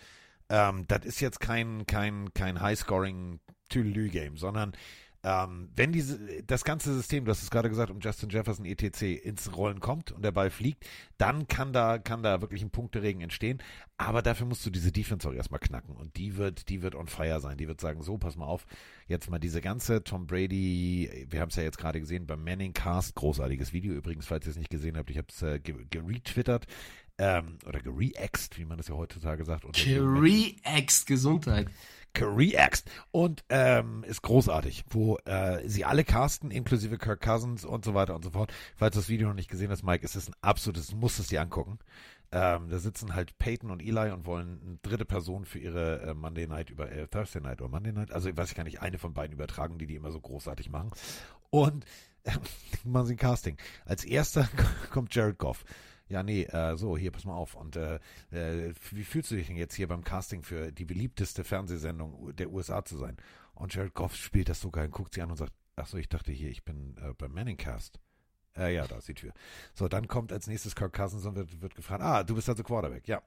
[0.50, 4.74] Ähm, das ist jetzt kein, kein, kein High-Scoring Tüdelü-Game, sondern
[5.28, 9.02] ähm, wenn diese, das ganze System, du hast es gerade gesagt, um Justin Jefferson etc.
[9.26, 10.86] ins Rollen kommt und der Ball fliegt,
[11.18, 13.58] dann kann da, kann da wirklich ein Punkteregen entstehen.
[13.98, 15.96] Aber dafür musst du diese Defense auch erstmal knacken.
[15.96, 17.58] Und die wird, die wird on fire sein.
[17.58, 18.68] Die wird sagen, so, pass mal auf,
[19.08, 22.74] jetzt mal diese ganze Tom Brady, wir haben es ja jetzt gerade gesehen beim Manning
[22.74, 25.86] Cast, großartiges Video übrigens, falls ihr es nicht gesehen habt, ich habe es äh, ge-
[25.90, 26.68] geretwittert.
[27.18, 29.66] ähm, oder gereaxt, wie man das ja heutzutage sagt.
[30.22, 31.68] React Gesundheit.
[32.22, 37.94] React und ähm, ist großartig, wo äh, sie alle casten, inklusive Kirk Cousins und so
[37.94, 38.54] weiter und so fort.
[38.76, 41.28] Falls du das Video noch nicht gesehen hast, Mike, es ist ein absolutes, musst es
[41.28, 41.80] dir angucken.
[42.32, 46.14] Ähm, da sitzen halt Peyton und Eli und wollen eine dritte Person für ihre äh,
[46.14, 48.82] Monday Night über äh, Thursday Night oder Monday Night, also ich weiß ich gar nicht,
[48.82, 50.92] eine von beiden übertragen, die die immer so großartig machen.
[51.50, 51.86] Und
[52.24, 52.32] äh,
[52.84, 53.58] machen sie ein Casting.
[53.86, 54.50] Als erster
[54.92, 55.64] kommt Jared Goff.
[56.08, 57.56] Ja, nee, äh, so, hier, pass mal auf.
[57.56, 58.00] Und äh,
[58.32, 62.52] äh, wie fühlst du dich denn jetzt hier beim Casting für die beliebteste Fernsehsendung der
[62.52, 63.18] USA zu sein?
[63.56, 65.98] Und Jared Goff spielt das so geil und guckt sie an und sagt, ach so,
[65.98, 68.00] ich dachte hier, ich bin äh, beim Manningcast.
[68.58, 69.34] Äh, ja, da ist die Tür.
[69.74, 72.64] So, dann kommt als nächstes Kirk Cousins und wird, wird gefragt, ah, du bist also
[72.64, 73.22] Quarterback, ja.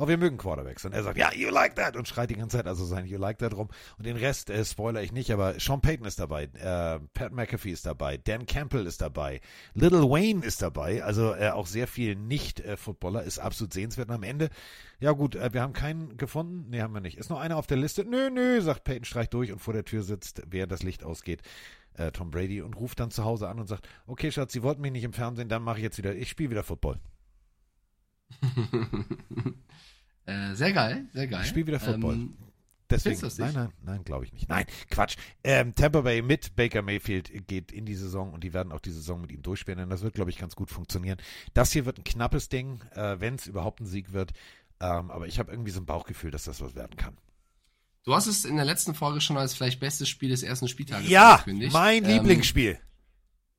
[0.00, 0.84] Oh, wir mögen Quarterbacks.
[0.84, 3.18] Und er sagt, ja, you like that und schreit die ganze Zeit also sein You
[3.18, 3.68] like that rum.
[3.96, 7.72] Und den Rest äh, spoiler ich nicht, aber Sean Payton ist dabei, äh, Pat McAfee
[7.72, 9.40] ist dabei, Dan Campbell ist dabei,
[9.74, 14.08] Little Wayne ist dabei, also äh, auch sehr viel Nicht-Footballer, ist absolut sehenswert.
[14.08, 14.50] Und am Ende,
[15.00, 17.18] ja gut, äh, wir haben keinen gefunden, nee, haben wir nicht.
[17.18, 18.04] Ist noch einer auf der Liste?
[18.04, 21.42] Nö, nö, sagt Payton, streicht durch und vor der Tür sitzt, während das Licht ausgeht,
[21.98, 24.80] äh, Tom Brady und ruft dann zu Hause an und sagt, okay Schatz, Sie wollten
[24.80, 26.98] mich nicht im Fernsehen, dann mache ich jetzt wieder, ich spiele wieder Football.
[30.26, 31.40] äh, sehr geil, sehr geil.
[31.42, 32.14] Ich spiele wieder Football.
[32.14, 32.36] Ähm,
[32.90, 34.48] Deswegen, nein, nein, nein, glaube ich nicht.
[34.48, 35.16] Nein, Quatsch.
[35.44, 38.92] Ähm, Tampa Bay mit Baker Mayfield geht in die Saison und die werden auch die
[38.92, 41.18] Saison mit ihm durchspielen, denn das wird, glaube ich, ganz gut funktionieren.
[41.52, 44.32] Das hier wird ein knappes Ding, äh, wenn es überhaupt ein Sieg wird.
[44.80, 47.18] Ähm, aber ich habe irgendwie so ein Bauchgefühl, dass das was werden kann.
[48.08, 51.10] Du hast es in der letzten Folge schon als vielleicht bestes Spiel des ersten Spieltages
[51.10, 51.74] Ja, angekündigt.
[51.74, 52.78] mein Ähm, Lieblingsspiel.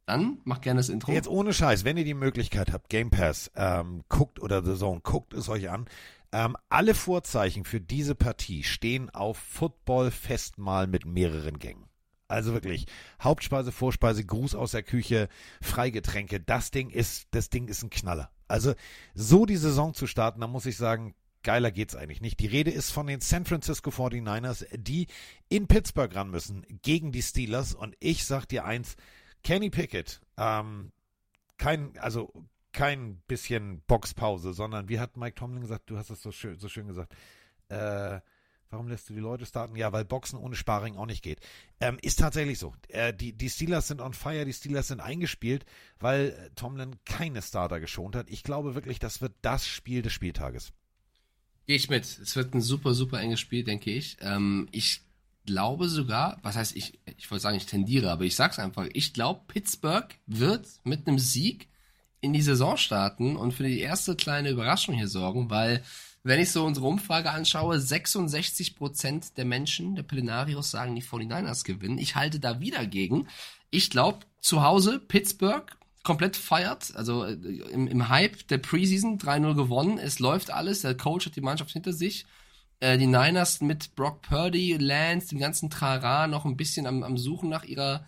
[0.08, 1.12] Dann mach gerne das Intro.
[1.12, 5.02] Jetzt ohne Scheiß, wenn ihr die Möglichkeit habt, Game Pass, ähm, guckt oder The Zone,
[5.02, 5.86] guckt es euch an.
[6.32, 11.86] Ähm, alle Vorzeichen für diese Partie stehen auf Football-Festmahl mit mehreren Gängen.
[12.28, 12.88] Also wirklich
[13.22, 15.30] Hauptspeise, Vorspeise, Gruß aus der Küche,
[15.62, 16.40] Freigetränke.
[16.40, 18.32] Das Ding ist, das Ding ist ein Knaller.
[18.48, 18.74] Also
[19.14, 22.40] so die Saison zu starten, da muss ich sagen, geiler geht's eigentlich nicht.
[22.40, 25.08] Die Rede ist von den San Francisco 49ers, die
[25.48, 27.74] in Pittsburgh ran müssen gegen die Steelers.
[27.74, 28.96] Und ich sag dir eins,
[29.44, 30.92] Kenny Pickett, ähm,
[31.58, 32.32] kein, also
[32.72, 36.70] kein bisschen Boxpause, sondern wie hat Mike Tomlin gesagt, du hast es so schön, so
[36.70, 37.14] schön gesagt,
[37.70, 38.20] äh,
[38.70, 39.76] warum lässt du die Leute starten?
[39.76, 41.40] Ja, weil Boxen ohne Sparring auch nicht geht.
[41.80, 42.74] Ähm, ist tatsächlich so.
[42.90, 45.66] Äh, die, die Steelers sind on fire, die Steelers sind eingespielt,
[46.00, 48.30] weil äh, Tomlin keine Starter geschont hat.
[48.30, 50.72] Ich glaube wirklich, das wird das Spiel des Spieltages.
[51.70, 52.04] Gehe ich mit.
[52.04, 54.18] Es wird ein super, super enges Spiel, denke ich.
[54.22, 55.02] Ähm, ich
[55.46, 58.88] glaube sogar, was heißt ich, ich wollte sagen, ich tendiere, aber ich sag's einfach.
[58.94, 61.68] Ich glaube, Pittsburgh wird mit einem Sieg
[62.22, 65.84] in die Saison starten und für die erste kleine Überraschung hier sorgen, weil
[66.24, 72.00] wenn ich so unsere Umfrage anschaue, 66% der Menschen, der Plenarios sagen, die 49ers gewinnen.
[72.00, 73.28] Ich halte da wieder gegen.
[73.70, 75.72] Ich glaube, zu Hause Pittsburgh
[76.10, 80.98] komplett feiert, also äh, im, im Hype der Preseason 3-0 gewonnen, es läuft alles, der
[80.98, 82.26] Coach hat die Mannschaft hinter sich.
[82.80, 87.16] Äh, die Niners mit Brock Purdy, Lance, dem ganzen Trara noch ein bisschen am, am
[87.16, 88.08] Suchen nach ihrer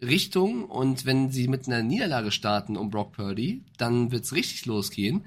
[0.00, 5.26] Richtung und wenn sie mit einer Niederlage starten um Brock Purdy, dann wird's richtig losgehen.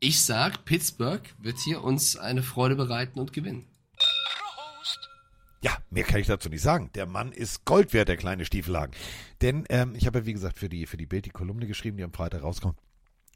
[0.00, 3.64] Ich sag, Pittsburgh wird hier uns eine Freude bereiten und gewinnen.
[5.64, 6.90] Ja, mehr kann ich dazu nicht sagen.
[6.94, 8.94] Der Mann ist Gold wert, der kleine Stiefelhagen.
[9.40, 11.96] Denn ähm, ich habe ja, wie gesagt, für die, für die Bild die Kolumne geschrieben,
[11.96, 12.78] die am Freitag rauskommt,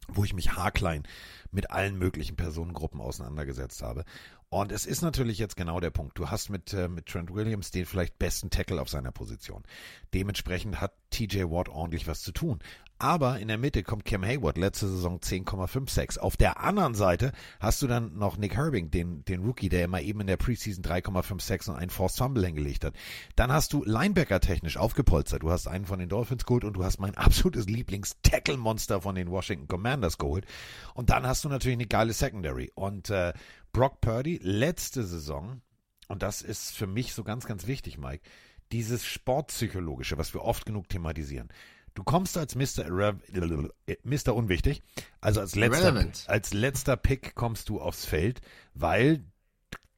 [0.08, 1.04] wo ich mich haarklein
[1.52, 4.04] mit allen möglichen Personengruppen auseinandergesetzt habe.
[4.50, 6.18] Und es ist natürlich jetzt genau der Punkt.
[6.18, 9.62] Du hast mit, äh, mit Trent Williams den vielleicht besten Tackle auf seiner Position.
[10.14, 12.60] Dementsprechend hat TJ Watt ordentlich was zu tun.
[13.00, 16.18] Aber in der Mitte kommt Cam Hayward, letzte Saison 10,56.
[16.18, 17.30] Auf der anderen Seite
[17.60, 20.82] hast du dann noch Nick Herbing, den, den Rookie, der immer eben in der Preseason
[20.82, 22.94] 3,56 und einen Forced Fumble hingelegt hat.
[23.36, 25.44] Dann hast du Linebacker technisch aufgepolstert.
[25.44, 29.30] Du hast einen von den Dolphins geholt und du hast mein absolutes Lieblings-Tackle-Monster von den
[29.30, 30.44] Washington Commanders geholt.
[30.94, 32.72] Und dann hast du natürlich eine geile Secondary.
[32.74, 33.32] Und äh,
[33.72, 35.62] Brock Purdy, letzte Saison,
[36.08, 38.22] und das ist für mich so ganz, ganz wichtig, Mike,
[38.72, 41.48] dieses Sportpsychologische, was wir oft genug thematisieren.
[41.94, 42.86] Du kommst als Mr.
[42.86, 43.18] Irre
[43.86, 44.34] äh, Mr.
[44.34, 44.82] Unwichtig,
[45.20, 48.40] also als letzter, als letzter Pick kommst du aufs Feld,
[48.74, 49.24] weil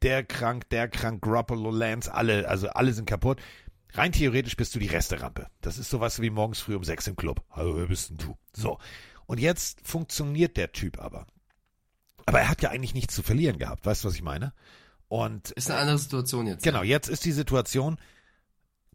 [0.02, 3.40] der krank, der krank, Garoppolo, Lance, alle, also alle sind kaputt.
[3.92, 5.48] Rein theoretisch bist du die Resterampe.
[5.60, 7.44] Das ist sowas wie morgens früh um sechs im Club.
[7.50, 8.36] Hallo, wer bist denn du?
[8.54, 8.78] So.
[9.26, 11.26] Und jetzt funktioniert der Typ aber.
[12.26, 13.84] Aber er hat ja eigentlich nichts zu verlieren gehabt.
[13.86, 14.52] Weißt du, was ich meine?
[15.08, 16.62] Und Ist eine andere Situation jetzt.
[16.62, 17.98] Genau, jetzt ist die Situation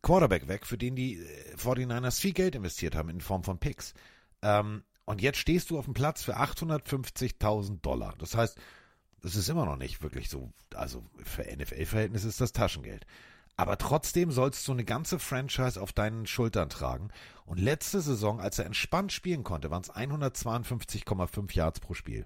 [0.01, 3.93] Quarterback weg, für den die äh, 49ers viel Geld investiert haben in Form von Picks.
[4.41, 8.13] Ähm, und jetzt stehst du auf dem Platz für 850.000 Dollar.
[8.19, 8.57] Das heißt,
[9.21, 13.05] das ist immer noch nicht wirklich so, also für NFL-Verhältnisse ist das Taschengeld.
[13.57, 17.09] Aber trotzdem sollst du eine ganze Franchise auf deinen Schultern tragen.
[17.45, 22.25] Und letzte Saison, als er entspannt spielen konnte, waren es 152,5 Yards pro Spiel.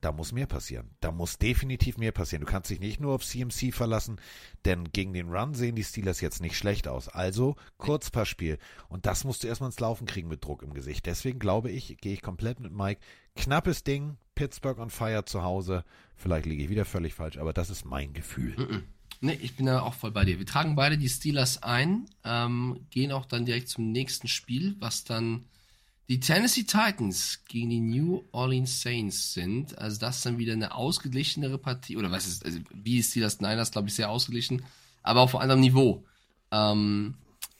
[0.00, 0.90] Da muss mehr passieren.
[1.00, 2.44] Da muss definitiv mehr passieren.
[2.44, 4.20] Du kannst dich nicht nur auf CMC verlassen,
[4.64, 7.08] denn gegen den Run sehen die Steelers jetzt nicht schlecht aus.
[7.08, 8.58] Also Kurzpassspiel.
[8.88, 11.06] Und das musst du erstmal ins Laufen kriegen mit Druck im Gesicht.
[11.06, 13.00] Deswegen glaube ich, gehe ich komplett mit Mike.
[13.36, 15.84] Knappes Ding, Pittsburgh on fire zu Hause.
[16.16, 18.84] Vielleicht liege ich wieder völlig falsch, aber das ist mein Gefühl.
[19.22, 20.38] Nee, ich bin da auch voll bei dir.
[20.38, 25.04] Wir tragen beide die Steelers ein, ähm, gehen auch dann direkt zum nächsten Spiel, was
[25.04, 25.44] dann
[26.10, 29.78] die Tennessee Titans gegen die New Orleans Saints sind.
[29.78, 31.96] Also das ist dann wieder eine ausgeglichenere Partie.
[31.96, 34.64] Oder was ist, also wie ist Steelers Niners, glaube ich, sehr ausgeglichen.
[35.04, 36.04] Aber auf einem anderen Niveau.
[36.50, 37.14] Ähm,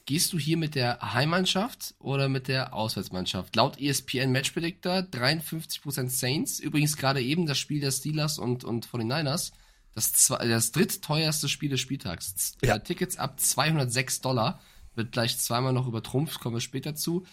[0.05, 3.55] gehst du hier mit der Heimmannschaft oder mit der Auswärtsmannschaft?
[3.55, 6.59] Laut ESPN Match Predictor 53% Saints.
[6.59, 9.53] Übrigens gerade eben das Spiel der Steelers und, und 49ers.
[9.95, 12.57] Das, zwei, das drittteuerste Spiel des Spieltags.
[12.63, 12.71] Ja.
[12.71, 12.79] Ja.
[12.81, 14.61] Tickets ab 206 Dollar.
[14.97, 17.25] Wird gleich zweimal noch übertrumpft, kommen wir später zu.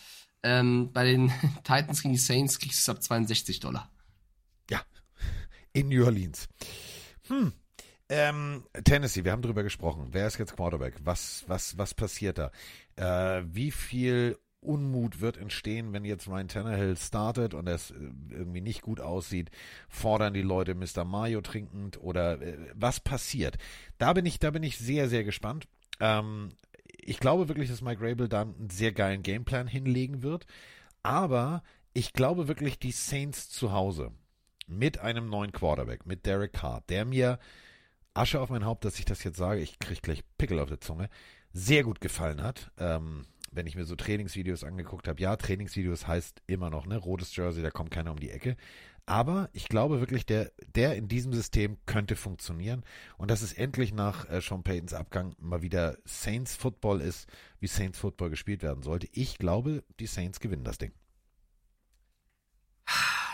[0.43, 1.31] Ähm, bei den
[1.63, 3.91] Titans gegen die Saints kriegst du es ab 62 Dollar.
[4.69, 4.81] Ja,
[5.73, 6.47] in New Orleans.
[7.27, 7.53] Hm.
[8.09, 10.09] Ähm, Tennessee, wir haben drüber gesprochen.
[10.11, 10.95] Wer ist jetzt Quarterback?
[11.03, 12.51] Was, was, was passiert da?
[12.95, 17.95] Äh, wie viel Unmut wird entstehen, wenn jetzt Ryan Tannehill startet und es äh,
[18.29, 19.49] irgendwie nicht gut aussieht?
[19.89, 21.03] Fordern die Leute Mr.
[21.03, 23.57] Mayo trinkend oder äh, was passiert?
[23.97, 25.67] Da bin ich, da bin ich sehr, sehr gespannt.
[25.99, 26.49] Ähm,
[27.07, 30.45] ich glaube wirklich, dass Mike Rabel da einen sehr geilen Gameplan hinlegen wird.
[31.03, 34.11] Aber ich glaube wirklich, die Saints zu Hause
[34.67, 37.39] mit einem neuen Quarterback, mit Derek Carr, der mir
[38.13, 40.81] Asche auf mein Haupt, dass ich das jetzt sage, ich kriege gleich Pickel auf der
[40.81, 41.09] Zunge,
[41.53, 42.71] sehr gut gefallen hat.
[42.77, 47.33] Ähm, wenn ich mir so Trainingsvideos angeguckt habe, ja, Trainingsvideos heißt immer noch, ne, rotes
[47.33, 48.57] Jersey, da kommt keiner um die Ecke.
[49.07, 52.83] Aber ich glaube wirklich, der, der in diesem System könnte funktionieren.
[53.17, 57.25] Und dass es endlich nach äh, Sean Paytons Abgang mal wieder Saints Football ist,
[57.61, 59.07] wie Saints Football gespielt werden sollte.
[59.13, 60.91] Ich glaube, die Saints gewinnen das Ding.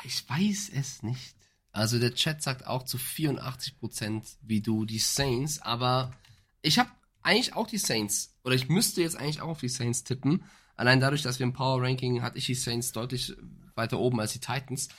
[0.04, 1.36] Ich weiß es nicht.
[1.72, 6.14] Also der Chat sagt auch zu 84% wie du die Saints, aber
[6.62, 6.92] ich habe
[7.24, 8.36] eigentlich auch die Saints.
[8.44, 10.44] Oder ich müsste jetzt eigentlich auch auf die Saints tippen.
[10.76, 13.34] Allein dadurch, dass wir im Power Ranking hatte ich die Saints deutlich
[13.74, 14.90] weiter oben als die Titans.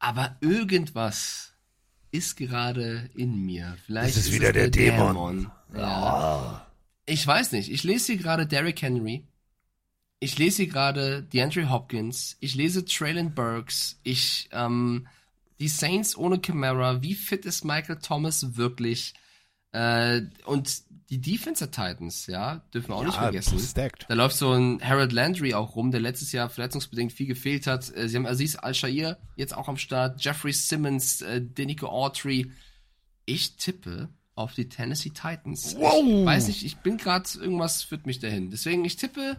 [0.00, 1.52] Aber irgendwas
[2.10, 3.76] ist gerade in mir.
[3.86, 5.50] Vielleicht Das ist wieder der Dämon.
[5.74, 6.66] Ja.
[7.06, 7.70] Ich weiß nicht.
[7.70, 9.24] Ich lese hier gerade Derrick Henry.
[10.18, 12.36] Ich lese hier gerade DeAndre Hopkins.
[12.40, 14.00] Ich lese Traylon Burks.
[14.02, 15.06] Ich, ähm,
[15.60, 17.02] die Saints ohne Camara.
[17.02, 19.14] Wie fit ist Michael Thomas wirklich?
[19.72, 23.58] Äh, und die Defense der Titans, ja, dürfen wir auch nicht vergessen.
[23.58, 24.06] stacked.
[24.08, 27.94] Da läuft so ein Harold Landry auch rum, der letztes Jahr verletzungsbedingt viel gefehlt hat.
[27.96, 32.52] Äh, Sie haben Aziz Al-Shair jetzt auch am Start, Jeffrey Simmons, äh, Denico Autry.
[33.26, 35.76] Ich tippe auf die Tennessee Titans.
[35.76, 36.04] Wow.
[36.04, 38.50] Ich weiß nicht, ich bin gerade, irgendwas führt mich dahin.
[38.50, 39.36] Deswegen, ich tippe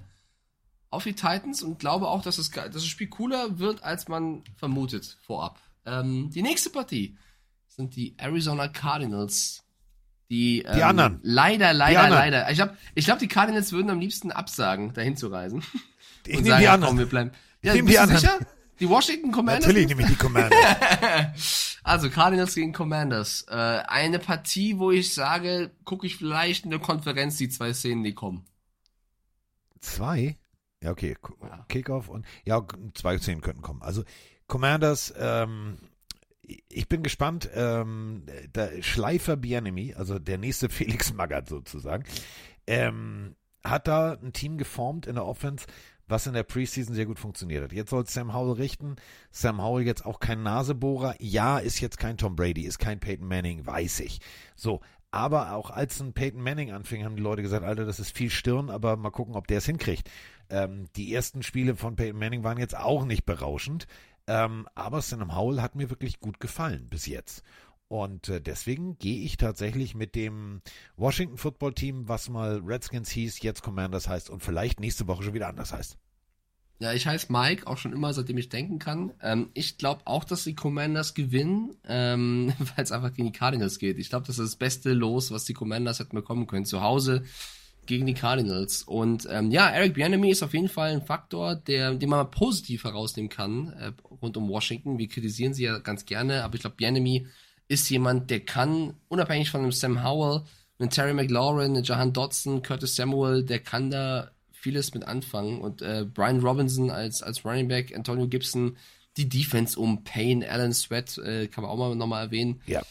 [0.89, 4.44] auf die Titans und glaube auch, dass, ge- dass das Spiel cooler wird, als man
[4.58, 5.60] vermutet vorab.
[5.86, 7.17] Ähm, die nächste Partie
[7.67, 9.63] sind die Arizona Cardinals.
[10.32, 11.20] Die, ähm, anderen.
[11.24, 12.22] Leider, leider, anderen.
[12.22, 12.50] leider.
[12.50, 15.62] Ich glaube, ich glaub, die Cardinals würden am liebsten absagen, dahin zu reisen.
[16.26, 16.91] Ich nehme die anderen.
[16.91, 17.32] Komm, wir bleiben.
[17.62, 18.22] Ja, nehm bist die anderen.
[18.22, 18.39] sicher?
[18.80, 19.67] Die Washington Commanders?
[19.67, 20.56] Natürlich nehme ich die Commander.
[21.84, 23.46] Also Cardinals gegen Commanders.
[23.50, 28.04] Äh, eine Partie, wo ich sage, gucke ich vielleicht in der Konferenz die zwei Szenen,
[28.04, 28.46] die kommen.
[29.80, 30.38] Zwei?
[30.84, 31.17] Ja, okay.
[31.41, 31.65] Ja.
[31.70, 32.63] Kickoff und ja,
[32.94, 33.82] zwei Szenen könnten kommen.
[33.82, 34.04] Also
[34.46, 35.80] Commanders, ähm,
[36.70, 37.50] ich bin gespannt.
[37.54, 42.04] Ähm, der Schleifer Bienemy, also der nächste Felix Magath sozusagen,
[42.68, 45.66] ähm, hat da ein Team geformt in der Offense,
[46.08, 47.74] was in der Preseason sehr gut funktioniert hat.
[47.74, 48.96] Jetzt soll Sam Howell richten.
[49.32, 51.16] Sam Howell jetzt auch kein Nasebohrer.
[51.20, 54.20] Ja, ist jetzt kein Tom Brady, ist kein Peyton Manning, weiß ich.
[54.56, 58.16] So, aber auch als ein Peyton Manning anfing, haben die Leute gesagt, Alter, das ist
[58.16, 60.10] viel Stirn, aber mal gucken, ob der es hinkriegt.
[60.50, 63.88] Ähm, die ersten Spiele von Peyton Manning waren jetzt auch nicht berauschend.
[64.32, 67.44] Ähm, aber Sam Howell hat mir wirklich gut gefallen bis jetzt.
[67.89, 70.62] Und äh, deswegen gehe ich tatsächlich mit dem
[70.96, 75.34] Washington Football Team, was mal Redskins hieß, jetzt Commanders heißt und vielleicht nächste Woche schon
[75.34, 75.98] wieder anders heißt.
[76.80, 79.12] Ja, ich heiße Mike, auch schon immer, seitdem ich denken kann.
[79.22, 83.80] Ähm, ich glaube auch, dass die Commanders gewinnen, ähm, weil es einfach gegen die Cardinals
[83.80, 84.00] geht.
[84.00, 86.63] Ich glaube, das ist das beste Los, was die Commanders hätten bekommen können.
[86.63, 87.26] Zu Hause
[87.86, 88.84] gegen die Cardinals.
[88.84, 92.26] Und ähm, ja, Eric Bieniemy ist auf jeden Fall ein Faktor, der, den man mal
[92.26, 93.91] positiv herausnehmen kann äh,
[94.22, 94.97] rund um Washington.
[94.97, 97.28] Wir kritisieren sie ja ganz gerne, aber ich glaube, Bieniemy
[97.68, 100.43] ist jemand, der kann, unabhängig von einem Sam Howell,
[100.78, 105.62] einem Terry McLaurin, einem Jahan Dodson, Curtis Samuel, der kann da vieles mit anfangen.
[105.62, 108.78] Und äh, Brian Robinson als, als Running Back, Antonio Gibson,
[109.18, 112.62] die Defense um Payne, Alan Sweat, äh, kann man auch mal nochmal erwähnen.
[112.66, 112.82] Ja.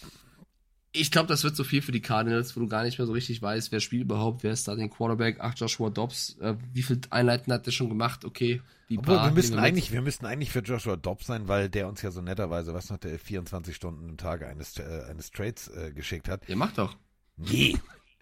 [0.93, 3.13] Ich glaube, das wird so viel für die Cardinals, wo du gar nicht mehr so
[3.13, 6.83] richtig weißt, wer spielt überhaupt, wer ist da den Quarterback, ach, Joshua Dobbs, äh, wie
[6.83, 8.61] viel Einheiten hat der schon gemacht, okay.
[8.89, 9.55] Die Obwohl, paar, wir mit.
[9.57, 12.91] eigentlich, wir müssten eigentlich für Joshua Dobbs sein, weil der uns ja so netterweise, was
[12.91, 16.49] noch der 24 Stunden im Tage eines, äh, eines Trades äh, geschickt hat.
[16.49, 16.97] Ja, mach doch.
[17.37, 17.77] Nee.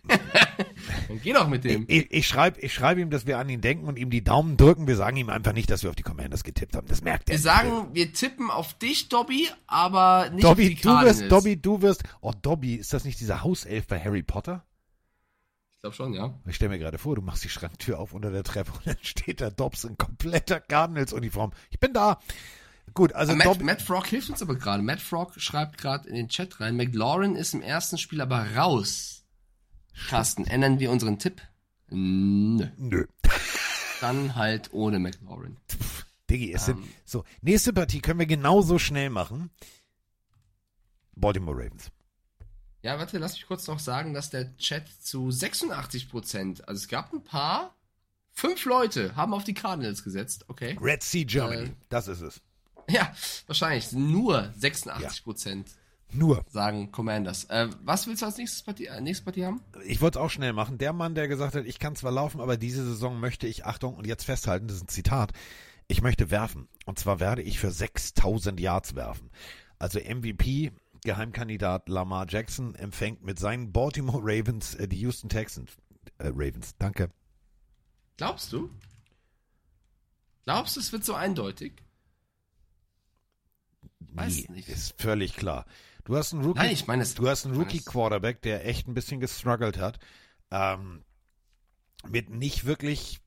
[1.08, 1.84] Dann geh doch mit dem.
[1.88, 4.56] Ich, ich schreibe ich schreib ihm, dass wir an ihn denken und ihm die Daumen
[4.56, 4.86] drücken.
[4.86, 6.86] Wir sagen ihm einfach nicht, dass wir auf die Commanders getippt haben.
[6.86, 7.32] Das merkt er.
[7.32, 7.42] Wir nicht.
[7.42, 11.20] sagen, wir tippen auf dich, Dobby, aber nicht Dobby, auf die du Cardinals.
[11.20, 12.04] wirst, Dobby, du wirst.
[12.20, 14.64] Oh, Dobby, ist das nicht dieser Hauself bei Harry Potter?
[15.76, 16.34] Ich glaube schon, ja.
[16.46, 18.96] Ich stelle mir gerade vor, du machst die Schranktür auf unter der Treppe und dann
[19.00, 21.52] steht da Dobbs in kompletter Cardinals-Uniform.
[21.70, 22.18] Ich bin da.
[22.94, 24.82] Gut, also Matt, Dobby, Matt Frog hilft uns aber gerade.
[24.82, 29.17] Matt Frog schreibt gerade in den Chat rein, McLaurin ist im ersten Spiel aber raus.
[30.08, 31.40] Carsten, ändern wir unseren Tipp?
[31.90, 32.66] Nö.
[32.76, 33.06] nö.
[34.00, 35.56] Dann halt ohne McLaurin.
[36.30, 36.76] Diggi, es Ähm.
[36.82, 39.50] sind, so, nächste Partie können wir genauso schnell machen.
[41.16, 41.90] Baltimore Ravens.
[42.82, 46.88] Ja, warte, lass mich kurz noch sagen, dass der Chat zu 86 Prozent, also es
[46.88, 47.74] gab ein paar,
[48.32, 50.78] fünf Leute haben auf die Cardinals gesetzt, okay.
[50.80, 51.74] Red Sea Germany, Äh.
[51.88, 52.40] das ist es.
[52.88, 53.12] Ja,
[53.46, 55.70] wahrscheinlich nur 86 Prozent
[56.12, 56.44] Nur.
[56.48, 57.44] sagen Commanders.
[57.44, 59.60] Äh, was willst du als nächstes Partie, äh, nächste Partie haben?
[59.84, 60.78] Ich wollte es auch schnell machen.
[60.78, 63.94] Der Mann, der gesagt hat, ich kann zwar laufen, aber diese Saison möchte ich, Achtung,
[63.94, 65.32] und jetzt festhalten, das ist ein Zitat,
[65.86, 66.68] ich möchte werfen.
[66.86, 69.30] Und zwar werde ich für 6000 Yards werfen.
[69.78, 70.72] Also MVP,
[71.04, 75.70] Geheimkandidat Lamar Jackson empfängt mit seinen Baltimore Ravens äh, die Houston Texans.
[76.18, 77.10] Äh, Ravens, danke.
[78.16, 78.70] Glaubst du?
[80.44, 81.74] Glaubst du, es wird so eindeutig?
[84.12, 84.68] Weiß Nee, nicht.
[84.68, 85.66] Ist völlig klar.
[86.08, 87.14] Du hast einen Rookie, Nein, ich meine es.
[87.14, 89.98] du hast einen Rookie es- Quarterback, der echt ein bisschen gestruggelt hat,
[90.50, 91.04] ähm,
[92.08, 93.20] mit nicht wirklich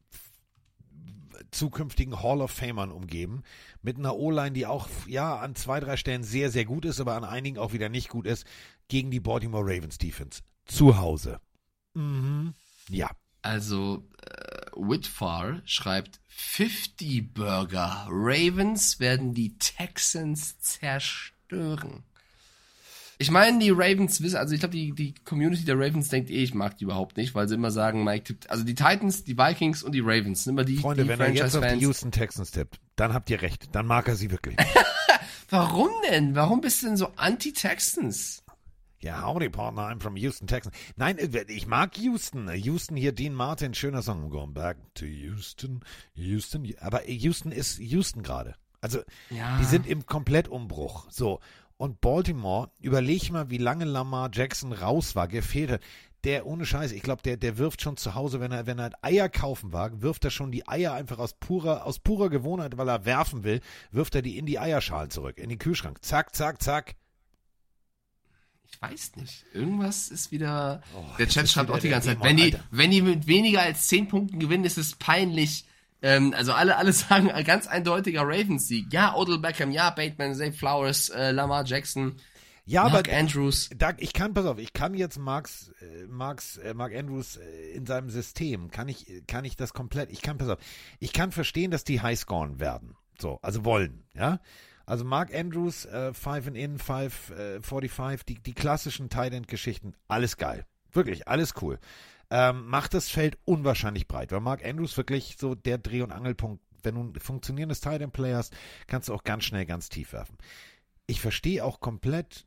[1.51, 3.43] zukünftigen Hall of Famern umgeben,
[3.83, 7.15] mit einer O-Line, die auch ja an zwei, drei Stellen sehr, sehr gut ist, aber
[7.15, 8.47] an einigen auch wieder nicht gut ist,
[8.87, 10.41] gegen die Baltimore Ravens Defense.
[10.65, 11.39] Zu Hause.
[11.93, 12.55] Mhm.
[12.89, 13.11] Ja.
[13.43, 18.07] Also, äh, Whitfar schreibt 50 Burger.
[18.09, 22.03] Ravens werden die Texans zerstören.
[23.21, 26.41] Ich meine, die Ravens wissen, also ich glaube, die, die Community der Ravens denkt eh,
[26.41, 29.37] ich mag die überhaupt nicht, weil sie immer sagen, Mike tippt, also die Titans, die
[29.37, 31.75] Vikings und die Ravens sind immer die, Freunde, die wenn er jetzt auf die.
[31.81, 33.75] Houston Texans tippt, dann habt ihr recht.
[33.75, 34.57] Dann mag er sie wirklich.
[35.51, 36.33] Warum denn?
[36.33, 38.43] Warum bist du denn so anti-Texans?
[39.01, 40.73] Ja, howdy, Partner, I'm from Houston, Texas.
[40.95, 41.17] Nein,
[41.47, 42.49] ich mag Houston.
[42.51, 44.25] Houston hier, Dean Martin, schöner Song.
[44.25, 45.81] I'm going back to Houston,
[46.15, 46.73] Houston.
[46.79, 48.55] Aber Houston ist Houston gerade.
[48.79, 49.59] Also, Ja.
[49.59, 51.05] die sind im Komplettumbruch.
[51.11, 51.39] So.
[51.81, 55.81] Und Baltimore, überleg mal, wie lange Lamar Jackson raus war, gefehlt hat.
[56.23, 58.91] Der, ohne Scheiß, ich glaube, der, der wirft schon zu Hause, wenn er, wenn er
[59.01, 62.87] Eier kaufen war, wirft er schon die Eier einfach aus purer, aus purer Gewohnheit, weil
[62.87, 66.05] er werfen will, wirft er die in die Eierschalen zurück, in den Kühlschrank.
[66.05, 66.93] Zack, zack, zack.
[68.71, 69.43] Ich weiß nicht.
[69.51, 70.83] Irgendwas ist wieder.
[70.95, 72.23] Oh, der Chat schreibt auch die ganze Zeit.
[72.23, 75.65] Wenn die, wenn die mit weniger als 10 Punkten gewinnen, ist es peinlich.
[76.01, 78.91] Ähm, also alle, alle sagen ein ganz eindeutiger Ravens-Sieg.
[78.91, 82.15] Ja, Odell Beckham, ja, Bateman, Zay Flowers, äh, Lamar Jackson,
[82.65, 83.69] Ja, Mark aber Andrews.
[83.75, 87.71] Da, ich kann, pass auf, ich kann jetzt Marks, äh, Marks, äh, Mark Andrews äh,
[87.75, 90.59] in seinem System, kann ich, kann ich das komplett, ich kann, pass auf,
[90.99, 92.95] ich kann verstehen, dass die Highscoren werden.
[93.19, 94.39] So, also wollen, ja.
[94.87, 99.47] Also Mark Andrews, äh, Five and In, Five, äh, 45, die, die klassischen Tight End
[99.47, 100.65] Geschichten, alles geil.
[100.91, 101.79] Wirklich, alles cool.
[102.33, 106.63] Ähm, macht das Feld unwahrscheinlich breit, weil Mark Andrews wirklich so der Dreh- und Angelpunkt,
[106.81, 108.53] wenn du ein funktionierendes Tight End Play hast,
[108.87, 110.37] kannst du auch ganz schnell ganz tief werfen.
[111.07, 112.45] Ich verstehe auch komplett,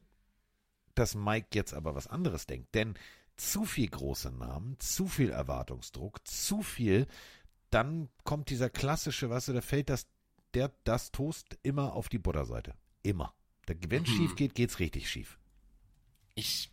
[0.94, 2.74] dass Mike jetzt aber was anderes denkt.
[2.74, 2.94] Denn
[3.36, 7.06] zu viel große Namen, zu viel Erwartungsdruck, zu viel,
[7.70, 10.06] dann kommt dieser klassische, weißt du, da fällt das,
[10.54, 12.74] der, das Toast immer auf die Butterseite.
[13.02, 13.34] Immer.
[13.66, 14.16] Wenn es Mhm.
[14.16, 15.38] schief geht, geht's richtig schief.
[16.34, 16.70] Ich.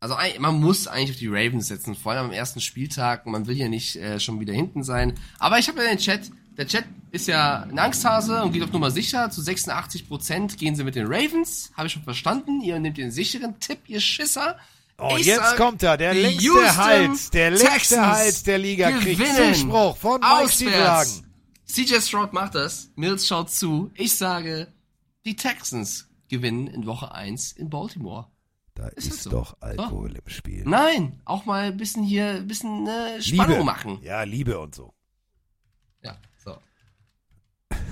[0.00, 3.26] Also man muss eigentlich auf die Ravens setzen, vor allem am ersten Spieltag.
[3.26, 5.14] Man will ja nicht äh, schon wieder hinten sein.
[5.38, 6.30] Aber ich habe ja den Chat.
[6.56, 9.30] Der Chat ist ja ein Angsthase und geht auf Nummer sicher.
[9.30, 11.70] Zu 86% gehen sie mit den Ravens.
[11.76, 12.60] Habe ich schon verstanden.
[12.60, 14.56] Ihr nehmt den sicheren Tipp, ihr Schisser.
[15.00, 18.90] Oh, Ich jetzt sag, kommt er, der längste Hals, der längste Texans Hals der Liga
[18.90, 19.54] kriegt gewinnen.
[19.54, 21.06] Zuspruch von Mike.
[21.66, 22.90] CJ Stroud macht das.
[22.96, 23.92] Mills schaut zu.
[23.94, 24.72] Ich sage,
[25.24, 28.26] die Texans gewinnen in Woche 1 in Baltimore.
[28.78, 29.30] Da Ist ist, so?
[29.30, 30.62] doch Alkohol im Spiel.
[30.64, 33.64] Nein, auch mal ein bisschen hier, ein bisschen äh, Spannung Liebe.
[33.64, 33.98] machen.
[34.04, 34.94] Ja, Liebe und so.
[36.04, 36.56] Ja, so.